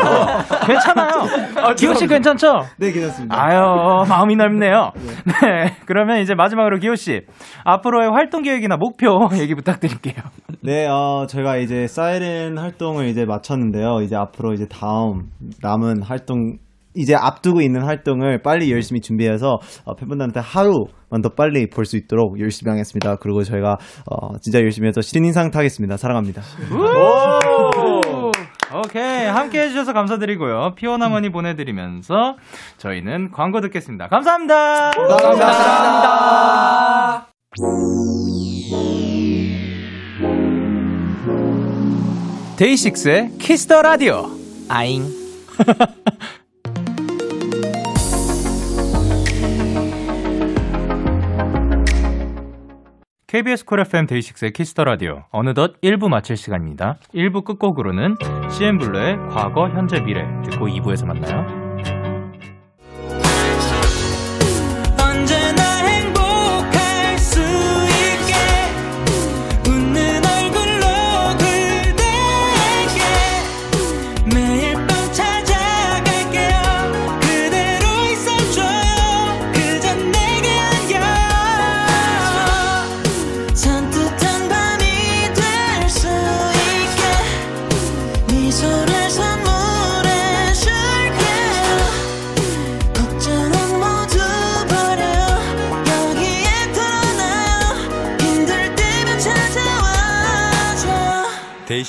[0.67, 1.73] 괜찮아요.
[1.77, 2.51] 기호 씨 괜찮죠?
[2.77, 3.35] 네, 괜찮습니다.
[3.35, 4.91] 아유, 마음이 넓네요.
[5.25, 5.73] 네.
[5.85, 7.21] 그러면 이제 마지막으로 기호 씨.
[7.63, 10.15] 앞으로의 활동 계획이나 목표 얘기 부탁드릴게요.
[10.61, 14.01] 네, 어, 저희가 이제 사이렌 활동을 이제 마쳤는데요.
[14.03, 15.29] 이제 앞으로 이제 다음
[15.63, 16.57] 남은 활동,
[16.97, 22.39] 이제 앞두고 있는 활동을 빨리 열심히 준비해서 어, 팬분들한테 하루만 더 빨리 볼 수 있도록
[22.39, 23.15] 열심히 하겠습니다.
[23.17, 23.77] 그리고 저희가
[24.11, 25.95] 어, 진짜 열심히 해서 신인상 타겠습니다.
[25.97, 26.41] 사랑합니다.
[26.73, 28.31] 오!
[28.79, 29.25] 오케이.
[29.27, 30.73] 함께 해주셔서 감사드리고요.
[30.75, 32.35] 피오나머니 보내드리면서
[32.77, 34.07] 저희는 광고 듣겠습니다.
[34.09, 34.91] 감사합니다.
[34.91, 37.27] 감사합니다.
[42.57, 44.25] DAY6의 Kiss the Radio.
[44.69, 45.03] 아잉.
[53.27, 55.25] KBS 쿨 FM 데이식스의 키스터 라디오.
[55.31, 56.97] 어느덧 1부 마칠 시간입니다.
[57.13, 58.15] 1부 끝곡으로는
[58.49, 61.66] CNBLUE의 과거, 현재, 미래 듣고 2부에서 만나요.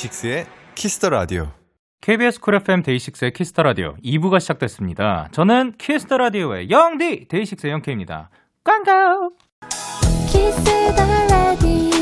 [0.09, 1.51] DAY6의 Kiss the Radio.
[2.01, 5.29] KBS 쿨 FM 데이식스의 키스터 라디오 2부가 시작됐습니다.
[5.33, 8.31] 저는 키스터 라디오의 영디 데이식스의 영케입니다.
[8.65, 9.33] 광고!
[10.27, 10.65] Kiss
[10.95, 11.98] the Radio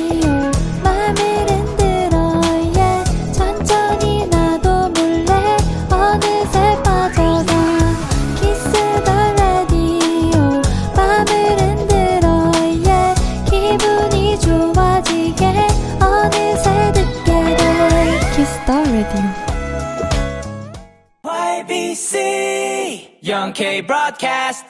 [23.27, 24.65] Young K Broadcast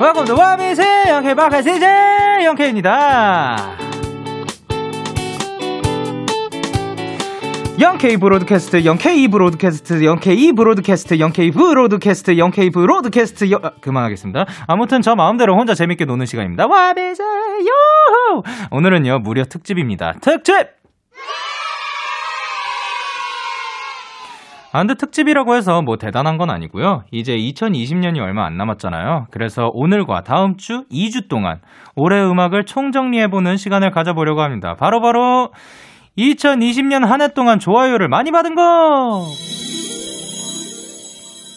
[0.00, 3.76] Welcome to YBC 영케 바카 CJ 영케입니다.
[7.78, 13.50] 영케이 브로드캐스트, 영케이 브로드캐스트, 영케이 브로드캐스트, 영케이 브로드캐스트, 영케이 브로드캐스트.
[13.50, 13.60] 여...
[13.62, 14.46] 아, 그만하겠습니다.
[14.66, 16.68] 아무튼 저 마음대로 혼자 재밌게 노는 시간입니다.
[16.68, 18.42] YBC 요호!
[18.70, 20.14] 오늘은요 무려 특집입니다.
[20.22, 20.81] 특집!
[24.74, 27.04] 아, 근데 특집이라고 해서 뭐 대단한 건 아니고요.
[27.10, 29.26] 이제 2020년이 얼마 안 남았잖아요.
[29.30, 31.60] 그래서 오늘과 다음 주 2주 동안
[31.94, 34.74] 올해 음악을 총정리해보는 시간을 가져보려고 합니다.
[34.76, 35.52] 바로바로
[36.16, 39.26] 2020년 한 해 동안 좋아요를 많이 받은 거!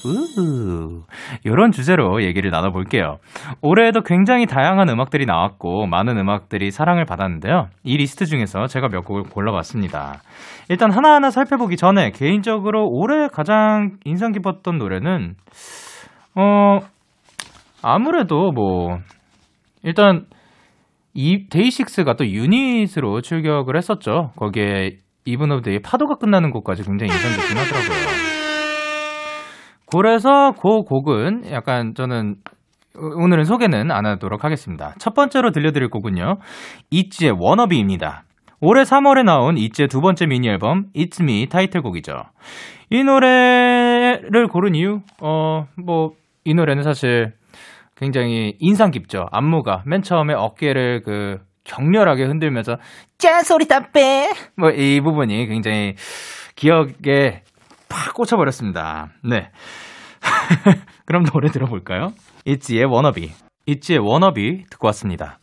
[0.06, 1.04] 우후.
[1.44, 3.18] 이런 주제로 얘기를 나눠볼게요.
[3.62, 7.68] 올해에도 굉장히 다양한 음악들이 나왔고 많은 음악들이 사랑을 받았는데요.
[7.84, 10.22] 이 리스트 중에서 제가 몇 곡을 골라봤습니다.
[10.70, 15.36] 일단 하나하나 살펴보기 전에 개인적으로 올해 가장 인상 깊었던 노래는
[16.36, 16.80] 어
[17.82, 19.00] 아무래도 뭐
[19.84, 20.26] 일단
[21.14, 24.32] 이 데이식스가 또 유닛으로 출격을 했었죠.
[24.36, 28.35] 거기에 이븐 오브 데이 파도가 끝나는 곡까지 굉장히 인상 깊긴 하더라고요.
[29.92, 32.36] 그래서 그 곡은 약간 저는
[32.96, 34.94] 오늘은 소개는 안 하도록 하겠습니다.
[35.00, 36.38] 첫 번째로 들려드릴 곡은요.
[36.92, 38.24] 이지의 워너비입니다.
[38.62, 42.14] 올해 3월에 나온 이지의 두 번째 미니 앨범 It's Me 타이틀곡이죠.
[42.90, 47.34] 이 노래를 고른 이유 어 뭐 이 노래는 사실
[47.98, 49.26] 굉장히 인상 깊죠.
[49.32, 52.78] 안무가 맨 처음에 어깨를 그 격렬하게 흔들면서
[53.18, 55.96] 짠 소리 담배 뭐이 부분이 굉장히
[56.56, 57.42] 기억에
[57.96, 59.08] 팍 꽂혀버렸습니다.
[59.24, 59.50] 네.
[61.06, 62.12] 그럼 노래 들어볼까요?
[62.44, 63.32] 있지의 워너비.
[63.68, 65.40] 있지의 워너비 듣고 왔습니다.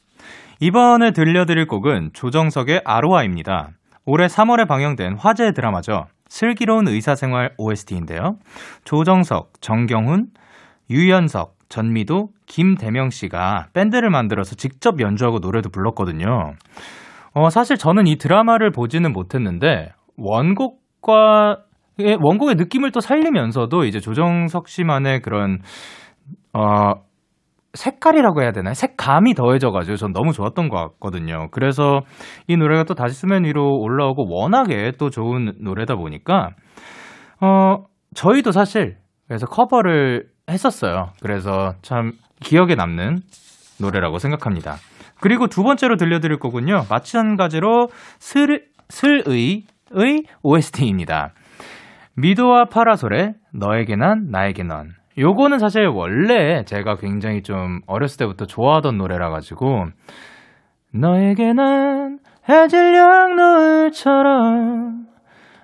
[0.61, 3.70] 이번에 들려드릴 곡은 조정석의 아로하입니다.
[4.05, 6.07] 올해 3월에 방영된 화제 드라마죠.
[6.28, 8.36] 슬기로운 의사생활 OST인데요.
[8.84, 10.26] 조정석, 정경호,
[10.90, 16.55] 유연석, 전미도, 김대명 씨가 밴드를 만들어서 직접 연주하고 노래도 불렀거든요.
[17.32, 24.68] 어, 사실 저는 이 드라마를 보지는 못했는데 원곡과 예, 원곡의 느낌을 또 살리면서도 이제 조정석
[24.68, 25.59] 씨만의 그런
[26.55, 26.95] 어
[27.74, 28.74] 색깔이라고 해야 되나요?
[28.74, 31.49] 색감이 더해져가지고 전 너무 좋았던 것 같거든요.
[31.51, 32.01] 그래서
[32.47, 36.51] 이 노래가 또 다시 수면 위로 올라오고 워낙에 또 좋은 노래다 보니까
[37.40, 37.84] 어
[38.14, 41.12] 저희도 사실 그래서 커버를 했었어요.
[41.22, 43.20] 그래서 참 기억에 남는
[43.80, 44.76] 노래라고 생각합니다.
[45.20, 46.84] 그리고 두 번째로 들려드릴 거군요.
[46.90, 47.88] 마찬가지로
[48.18, 49.62] 슬, 슬의,
[49.93, 51.32] 의 OST입니다.
[52.15, 54.91] 미도와 파라솔의 너에게 난, 나에게 넌.
[55.19, 59.87] 요거는 사실 원래 제가 굉장히 좀 어렸을 때부터 좋아하던 노래라 가지고
[60.95, 65.07] 너에게 난 해질녘 노을처럼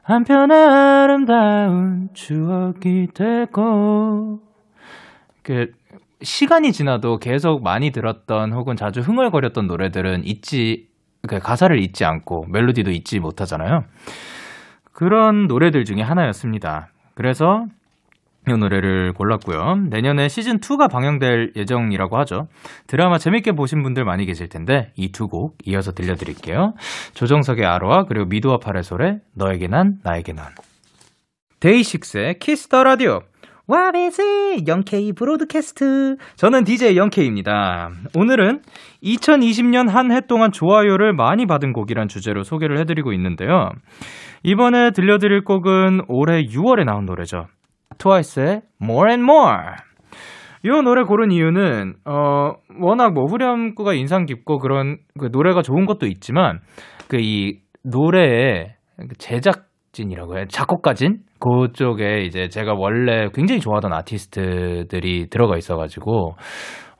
[0.02, 4.40] 한편의 아름다운 추억이 되고
[5.42, 5.72] 그
[6.22, 10.88] 시간이 지나도 계속 많이 들었던 혹은 자주 흥얼거렸던 노래들은 잊지
[11.26, 13.84] 그 가사를 잊지 않고 멜로디도 잊지 못하잖아요.
[14.98, 16.88] 그런 노래들 중에 하나였습니다.
[17.14, 17.66] 그래서
[18.48, 19.76] 이 노래를 골랐고요.
[19.90, 22.48] 내년에 시즌 2가 방영될 예정이라고 하죠.
[22.88, 26.74] 드라마 재밌게 보신 분들 많이 계실 텐데 이 두 곡 이어서 들려드릴게요.
[27.14, 30.46] 조정석의 아로하 그리고 미도와 파라솔의 너에게 난 나에게 난
[31.60, 33.20] 데이식스의 Kiss The Radio
[33.70, 37.90] 와비즈 영케이 broadcast 저는 DJ 영케이입니다.
[38.16, 38.62] 오늘은
[39.02, 43.68] 2020년 한 해 동안 좋아요를 많이 받은 곡이란 주제로 소개를 해드리고 있는데요.
[44.42, 47.44] 이번에 들려드릴 곡은 올해 6월에 나온 노래죠.
[47.98, 49.58] 트와이스의 More and More.
[50.64, 56.06] 이 노래 고른 이유는 어 워낙 뭐 후렴구가 인상 깊고 그런 그 노래가 좋은 것도
[56.06, 56.60] 있지만
[57.08, 58.76] 그 이 노래의
[59.18, 66.36] 제작진이라고 해요 작곡가진 그쪽에 이제 제가 원래 굉장히 좋아하던 아티스트들이 들어가 있어가지고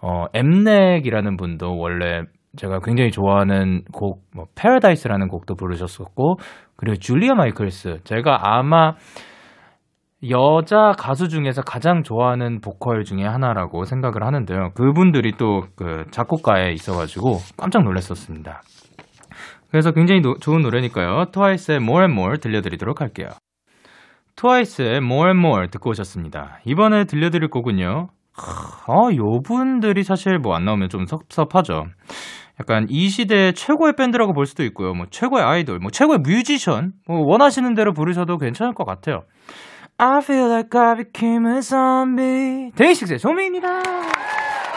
[0.03, 2.23] 어 엠넥이라는 분도 원래
[2.57, 6.37] 제가 굉장히 좋아하는 곡, 뭐, Paradise라는 곡도 부르셨었고,
[6.77, 7.99] 그리고 줄리아 마이클스.
[8.05, 8.95] 제가 아마
[10.29, 14.71] 여자 가수 중에서 가장 좋아하는 보컬 중에 하나라고 생각을 하는데요.
[14.75, 18.63] 그분들이 또 그 작곡가에 있어가지고 깜짝 놀랐었습니다.
[19.71, 21.27] 그래서 굉장히 노, 좋은 노래니까요.
[21.31, 23.29] 트와이스의 More and More 들려드리도록 할게요.
[24.39, 26.61] 트와이스의 More and More 듣고 오셨습니다.
[26.65, 28.07] 이번에 들려드릴 곡은요.
[28.87, 31.87] 아, 요 분들이 사실 뭐 안 나오면 좀 섭섭하죠.
[32.61, 34.95] 약간 이 시대의 최고의 밴드라고 볼 수도 있고요.
[34.95, 39.23] 뭐 최고의 아이돌, 뭐 최고의 뮤지션, 뭐 원하시는 대로 부르셔도 괜찮을 것 같아요.
[39.99, 42.71] I feel like I became a zombie.
[42.77, 43.69] 데이식스의 좀비입니다.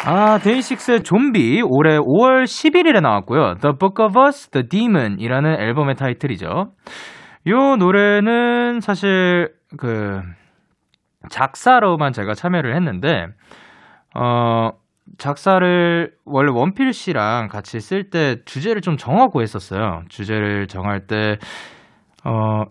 [0.05, 3.57] 아, 데이식스의 좀비 올해 5월 11일에 나왔고요.
[3.61, 6.71] The Book of Us, The Demon 이라는 앨범의 타이틀이죠.
[7.47, 10.21] 요 노래는 사실 그
[11.29, 13.27] 작사로만 제가 참여를 했는데
[14.15, 14.71] 어
[15.17, 20.03] 작사를 원래 원필 씨랑 같이 쓸 때 주제를 좀 정하고 했었어요.
[20.09, 21.37] 주제를 정할 때
[22.23, 22.65] 어,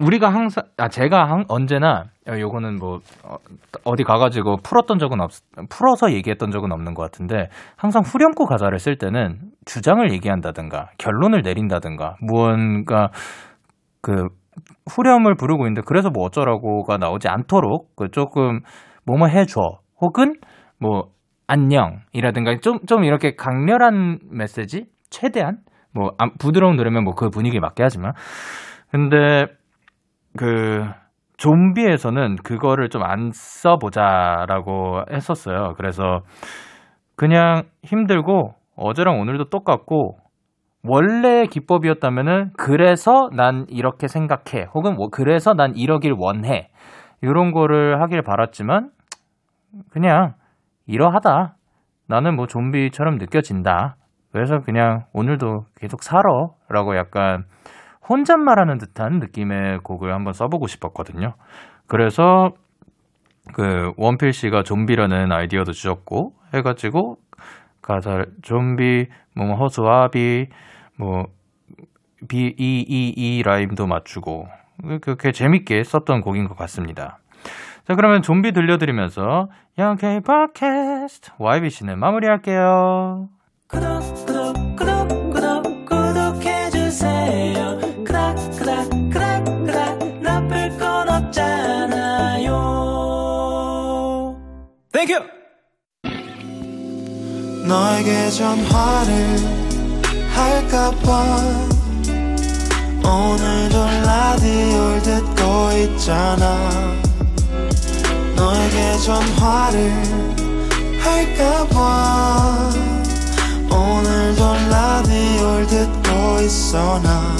[0.00, 3.36] 우리가 항상, 아, 제가 항, 언제나, 어, 요거는 뭐, 어,
[3.84, 5.30] 어디 가가지고 풀었던 적은 없,
[5.70, 12.16] 풀어서 얘기했던 적은 없는 것 같은데, 항상 후렴구 가사를 쓸 때는 주장을 얘기한다든가, 결론을 내린다든가,
[12.20, 13.10] 무언가,
[14.04, 14.28] 그,
[14.92, 18.60] 후렴을 부르고 있는데, 그래서 뭐 어쩌라고가 나오지 않도록, 그 조금,
[19.06, 19.60] 뭐뭐 해줘.
[20.00, 20.34] 혹은,
[20.78, 21.10] 뭐,
[21.48, 24.86] 안녕이라든가, 좀, 좀 이렇게 강렬한 메시지?
[25.10, 25.58] 최대한?
[25.94, 28.12] 뭐, 아, 부드러운 노래면 뭐 그 분위기에 맞게 하지만.
[28.92, 29.46] 근데,
[30.36, 30.84] 그
[31.38, 35.74] 좀비에서는 그거를 좀 안 써보자라고 했었어요.
[35.76, 36.20] 그래서
[37.16, 40.18] 그냥 힘들고 어제랑 오늘도 똑같고
[40.86, 46.68] 원래 기법이었다면은 그래서 난 이렇게 생각해 혹은 뭐 그래서 난 이러길 원해
[47.22, 48.90] 이런 거를 하길 바랐지만
[49.90, 50.34] 그냥
[50.86, 51.56] 이러하다
[52.06, 53.96] 나는 뭐 좀비처럼 느껴진다
[54.30, 57.44] 그래서 그냥 오늘도 계속 살아라고 약간
[58.08, 61.34] 혼잣말하는 듯한 느낌의 곡을 한번 써보고 싶었거든요.
[61.86, 62.50] 그래서
[63.54, 67.16] 그 원필 씨가 좀비라는 아이디어도 주셨고 해가지고
[67.80, 69.06] 가사 좀비
[69.36, 70.48] 뭐 허수아비
[70.96, 74.48] 뭐비이이이 라임도 맞추고
[75.00, 77.20] 그렇게 재밌게 썼던 곡인 것 같습니다.
[77.86, 83.28] 자 그러면 좀비 들려드리면서 영케이 팟캐스트 YBC는 마무리할게요.
[83.68, 92.52] 구독 구독 구독 구독 구독해주세요 그닥 그닥 그닥 그닥 나쁠 건 없잖아요
[94.92, 95.14] Thank you
[97.66, 99.63] 너에게 전화를
[100.34, 101.44] 할까봐
[103.04, 106.70] 오늘도 라디오를 듣고 있잖아.
[108.34, 109.92] 너에게 전화를
[111.00, 112.70] 할까봐
[113.70, 117.36] 오늘도 라디오를 듣고 있어 나.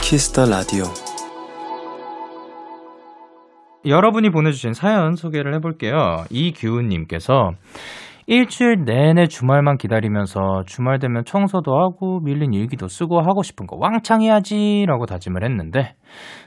[0.00, 0.84] Kiss The Radio.
[3.84, 6.24] 여러분이 보내주신 사연 소개를 해볼게요.
[6.30, 7.54] 이규훈님께서
[8.30, 14.20] 일주일 내내 주말만 기다리면서 주말 되면 청소도 하고 밀린 일기도 쓰고 하고 싶은 거 왕창
[14.20, 15.94] 해야지라고 다짐을 했는데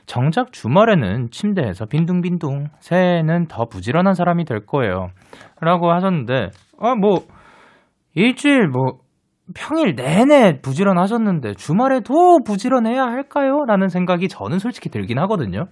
[0.06, 5.08] 정작 주말에는 침대에서 빈둥빈둥 새해에는 더 부지런한 사람이 될 거예요.
[5.60, 7.24] 라고 하셨는데 아 뭐
[8.14, 8.98] 일주일 뭐
[9.52, 13.64] 평일 내내 부지런하셨는데 주말에도 부지런해야 할까요?
[13.66, 15.64] 라는 생각이 저는 솔직히 들긴 하거든요.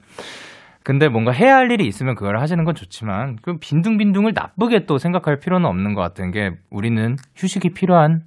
[0.82, 5.38] 근데 뭔가 해야 할 일이 있으면 그걸 하시는 건 좋지만 그 빈둥빈둥을 나쁘게 또 생각할
[5.38, 8.22] 필요는 없는 것 같은 게 우리는 휴식이 필요한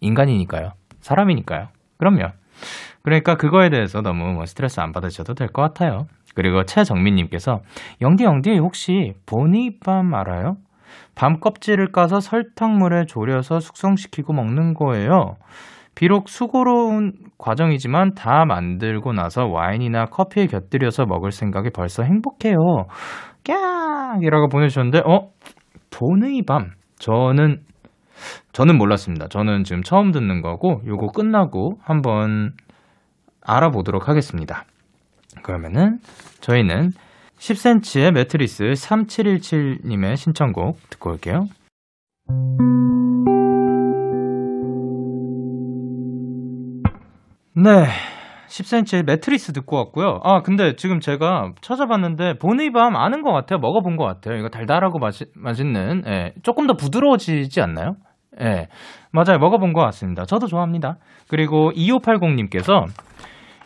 [0.00, 0.72] 인간이니까요.
[1.00, 1.68] 사람이니까요.
[1.98, 2.28] 그럼요.
[3.02, 6.06] 그러니까 그거에 대해서 너무 뭐 스트레스 안 받으셔도 될 것 같아요.
[6.34, 7.62] 그리고 최정민님께서
[8.02, 10.56] 영디 영디 혹시 보니밤 알아요?
[11.14, 15.36] 밤 껍질을 까서 설탕물에 졸여서 숙성시키고 먹는 거예요.
[15.96, 22.56] 비록 수고로운 과정이지만 다 만들고 나서 와인이나 커피에 곁들여서 먹을 생각이 벌써 행복해요.
[23.42, 24.22] 깍!
[24.22, 25.30] 이라고 보내주셨는데, 어?
[25.90, 26.72] 보느이 밤.
[26.98, 27.62] 저는,
[28.52, 29.28] 저는 몰랐습니다.
[29.28, 32.52] 저는 지금 처음 듣는 거고, 요거 끝나고 한번
[33.40, 34.64] 알아보도록 하겠습니다.
[35.42, 35.98] 그러면은,
[36.40, 36.90] 저희는
[37.38, 41.46] 10cm의 매트리스 3717님의 신청곡 듣고 올게요.
[47.58, 47.86] 네.
[48.48, 50.20] 10cm의 매트리스 듣고 왔고요.
[50.22, 53.58] 아, 근데 지금 제가 찾아봤는데, 보니밤 아는 것 같아요.
[53.60, 54.36] 먹어본 것 같아요.
[54.36, 57.96] 이거 달달하고 맛이, 맛있는, 예, 조금 더 부드러워지지 않나요?
[58.42, 58.68] 예,
[59.10, 59.38] 맞아요.
[59.40, 60.24] 먹어본 것 같습니다.
[60.26, 60.98] 저도 좋아합니다.
[61.28, 62.84] 그리고 2580님께서,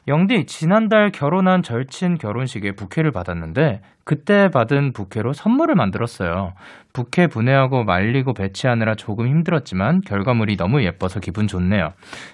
[0.09, 6.55] 영디, 지난달 결혼한 절친 결혼식에 부케를 받았는데, 그때 받은 부케로 선물을 만들었어요.
[6.93, 11.91] 부케 분해하고 말리고 배치하느라 조금 힘들었지만, 결과물이 너무 예뻐서 기분 좋네요.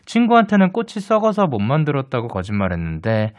[0.07, 3.33] 친구한테는 꽃이 썩어서 못 만들었다고 거짓말했는데,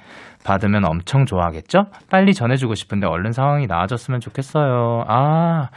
[0.44, 1.86] 받으면 엄청 좋아하겠죠?
[2.10, 5.06] 빨리 전해주고 싶은데 얼른 상황이 나아졌으면 좋겠어요.
[5.08, 5.70] 아,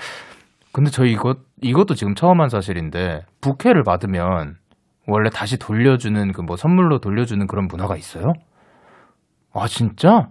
[0.73, 4.57] 근데 저 이것, 이것도 지금 처음 한 사실인데, 부케를 받으면,
[5.11, 8.33] 원래 다시 돌려주는 그 뭐 선물로 돌려주는 그런 문화가 있어요?
[9.53, 10.29] 아 진짜?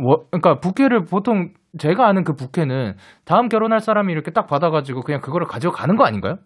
[0.00, 2.94] 뭐 그러니까 부케를 보통 제가 아는 그 부케는
[3.24, 6.36] 다음 결혼할 사람이 이렇게 딱 받아가지고 그냥 그거를 가지고 가는 거 아닌가요?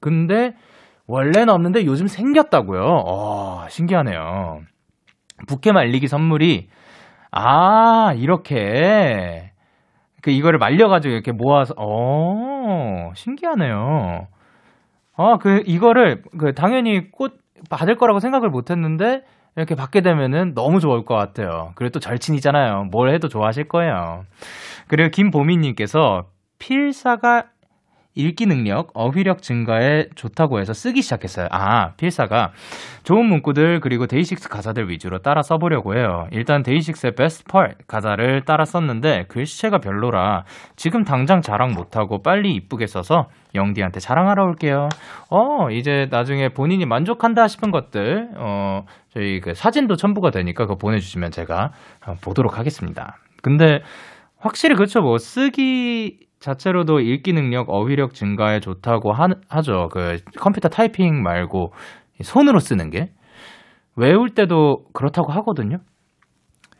[0.00, 0.52] 근데
[1.06, 2.82] 원래는 없는데 요즘 생겼다고요.
[3.06, 4.60] 어, 신기하네요.
[5.48, 6.68] 부케 말리기 선물이
[7.32, 9.52] 아 이렇게
[10.22, 14.28] 그 이거를 말려가지고 이렇게 모아서 어 신기하네요.
[15.16, 17.38] 아, 그, 이거를, 그, 당연히 꽃
[17.68, 19.24] 받을 거라고 생각을 못 했는데,
[19.56, 21.72] 이렇게 받게 되면은 너무 좋을 것 같아요.
[21.74, 22.84] 그리고 또 절친이잖아요.
[22.84, 24.24] 뭘 해도 좋아하실 거예요.
[24.88, 26.26] 그리고 김보미님께서
[26.58, 27.48] 필사가
[28.14, 31.48] 읽기 능력, 어휘력 증가에 좋다고 해서 쓰기 시작했어요.
[31.50, 32.52] 아, 필사가
[33.04, 36.26] 좋은 문구들 그리고 데이식스 가사들 위주로 따라 써보려고 해요.
[36.30, 40.44] 일단 데이식스의 Best Part 가사를 따라 썼는데 글씨체가 별로라
[40.76, 44.88] 지금 당장 자랑 못하고 빨리 이쁘게 써서 영디한테 자랑하러 올게요.
[45.30, 51.30] 어, 이제 나중에 본인이 만족한다 싶은 것들, 어, 저희 그 사진도 첨부가 되니까 그거 보내주시면
[51.30, 51.72] 제가
[52.22, 53.16] 보도록 하겠습니다.
[53.42, 53.80] 근데
[54.38, 55.00] 확실히 그렇죠.
[55.00, 59.88] 뭐 쓰기 자체로도 읽기 능력, 어휘력 증가에 좋다고 하, 하죠.
[59.92, 61.72] 그 컴퓨터 타이핑 말고
[62.22, 63.12] 손으로 쓰는 게
[63.96, 65.78] 외울 때도 그렇다고 하거든요.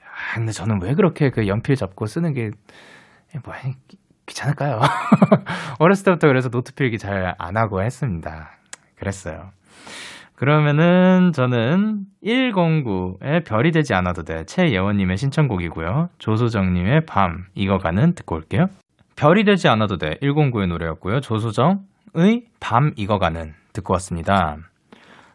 [0.01, 2.51] 아, 근데 저는 왜 그렇게 그 연필 잡고 쓰는 게
[3.45, 3.55] 뭐,
[4.27, 4.81] 귀찮을까요?
[5.79, 8.51] 어렸을 때부터 그래서 노트 필기 잘 안 하고 했습니다.
[8.97, 9.51] 그랬어요.
[10.35, 16.09] 그러면은 저는 109의 별이 되지 않아도 돼 최예원님의 신청곡이고요.
[16.19, 18.67] 조소정님의 밤 익어가는 듣고 올게요.
[19.17, 21.21] 별이 되지 않아도 돼 109의 노래였고요.
[21.21, 24.59] 조소정의 밤 익어가는 듣고 왔습니다.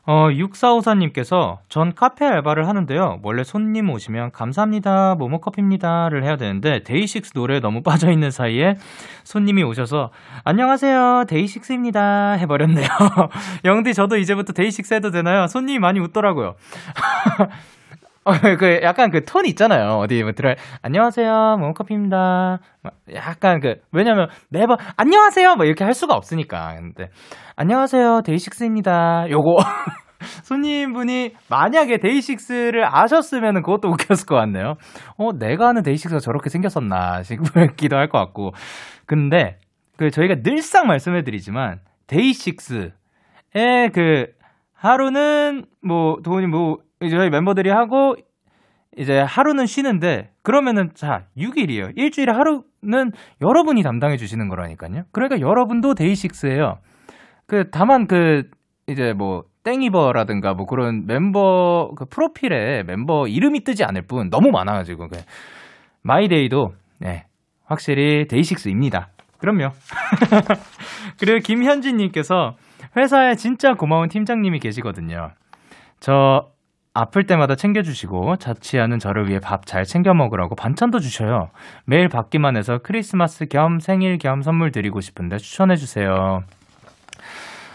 [0.10, 3.20] 어, 6454님께서 전 카페 알바를 하는데요.
[3.24, 8.76] 원래 손님 오시면 감사합니다, 모모커피입니다를 해야 되는데 데이식스 노래에 너무 빠져 있는 사이에
[9.26, 10.12] 손님이 오셔서
[10.46, 12.88] 안녕하세요, 데이식스입니다 해 버렸네요.
[13.66, 15.48] 영디 저도 이제부터 데이식스 해도 되나요?
[15.48, 16.56] 손님이 많이 웃더라고요.
[18.28, 20.00] 어, 그 약간 그 톤 있잖아요.
[20.00, 22.60] 어디 뭐 들어 안녕하세요, 모모커피입니다.
[23.16, 26.76] 약간 그 왜냐면 매번 안녕하세요 뭐 이렇게 할 수가 없으니까.
[26.76, 27.10] 근데
[27.56, 29.30] 안녕하세요, 데이식스입니다.
[29.30, 29.56] 요거
[30.44, 34.74] 손님분이 만약에 데이식스를 아셨으면 그것도 웃겼을 것 같네요.
[35.18, 38.52] 어, 내가 아는 데이식스가 저렇게 생겼었나 싶기도 할 것 같고.
[39.06, 39.58] 근데
[39.98, 42.92] 그 저희가 늘상 말씀해드리지만 데이식스의
[43.94, 44.28] 그
[44.74, 48.16] 하루는 뭐 돈이 뭐 저희 멤버들이 하고
[48.98, 51.92] 이제 하루는 쉬는데 그러면은 자 6일이에요.
[51.96, 55.04] 일주일에 하루는 여러분이 담당해 주시는 거라니까요.
[55.12, 56.80] 그러니까 여러분도 데이식스예요.
[57.46, 58.50] 그 다만 그
[58.88, 65.10] 이제 뭐 네이버라든가 뭐 그런 멤버 그 프로필에 멤버 이름이 뜨지 않을 뿐 너무 많아가지고
[65.10, 65.18] 그
[66.02, 67.26] 마이데이도 네
[67.66, 69.10] 확실히 데이식스입니다.
[69.38, 69.70] 그럼요.
[71.20, 72.56] 그리고 김현진님께서
[72.96, 75.32] 회사에 진짜 고마운 팀장님이 계시거든요.
[76.00, 76.48] 저
[77.00, 81.50] 아플 때마다 챙겨주시고 자취하는 저를 위해 밥 잘 챙겨 먹으라고 반찬도 주셔요.
[81.86, 86.40] 매일 받기만 해서 크리스마스 겸 생일 겸 선물 드리고 싶은데 추천해주세요.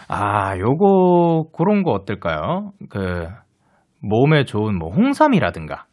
[0.09, 2.71] 아, 요거, 그런 거 어떨까요?
[2.89, 3.27] 그,
[4.01, 5.85] 몸에 좋은 뭐 홍삼이라든가.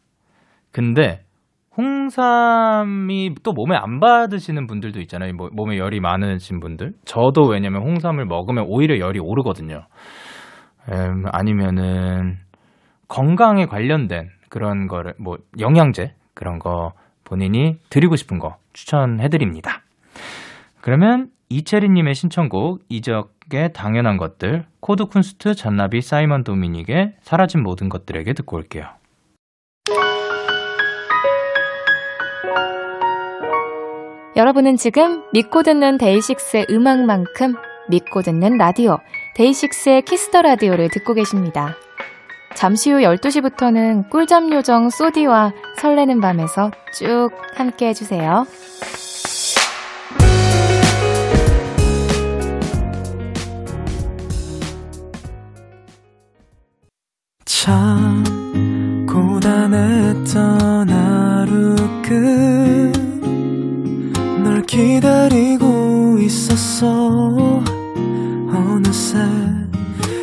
[0.71, 1.21] 근데,
[1.77, 5.33] 홍삼이 또 몸에 안 받으시는 분들도 있잖아요.
[5.33, 6.93] 뭐, 몸에 열이 많으신 분들.
[7.05, 9.85] 저도 왜냐면 홍삼을 먹으면 오히려 열이 오르거든요.
[10.91, 12.37] 음, 아니면은,
[13.11, 16.93] 건강에 관련된 그런 거를, 뭐, 영양제, 그런 거
[17.25, 19.81] 본인이 드리고 싶은 거 추천해 드립니다.
[20.79, 28.31] 그러면 이채리 님의 신청곡 이적의 당연한 것들 코드 쿤스트 잔나비 사이먼 도미닉의 사라진 모든 것들에게
[28.31, 28.85] 듣고 올게요.
[34.37, 37.55] 여러분은 지금 믿고 듣는 데이식스의 음악만큼
[37.89, 38.99] 믿고 듣는 라디오
[39.35, 41.75] 데이식스의 Kiss The Radio를 듣고 계십니다.
[42.55, 48.45] 잠시 후 12시부터는 꿀잠 요정 소디와 설레는 밤에서 쭉 함께 해주세요.
[57.45, 58.23] 참
[59.07, 63.01] 고단했던 하루 끝
[64.43, 67.50] 널 기다리고 있었어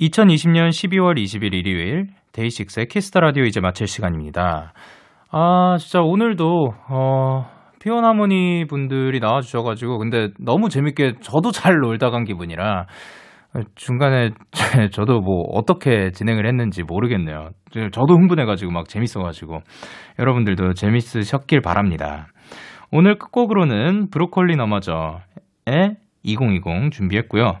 [0.00, 4.72] 2020년 12월 20일 일요일 데이식스의 키스 더 라디오 이제 마칠 시간입니다.
[5.30, 7.46] 아, 진짜 오늘도 어
[7.80, 12.86] 피원하모니 분들이 나와 주셔 가지고 근데 너무 재밌게 저도 잘 놀다 간 기분이라
[13.74, 14.30] 중간에
[14.92, 17.50] 저도 뭐 어떻게 진행을 했는지 모르겠네요.
[17.92, 19.60] 저도 흥분해가지고 막 재밌어가지고
[20.18, 22.28] 여러분들도 재밌으셨길 바랍니다.
[22.90, 27.60] 오늘 끝곡으로는 브로콜리너마저의 2020 준비했고요.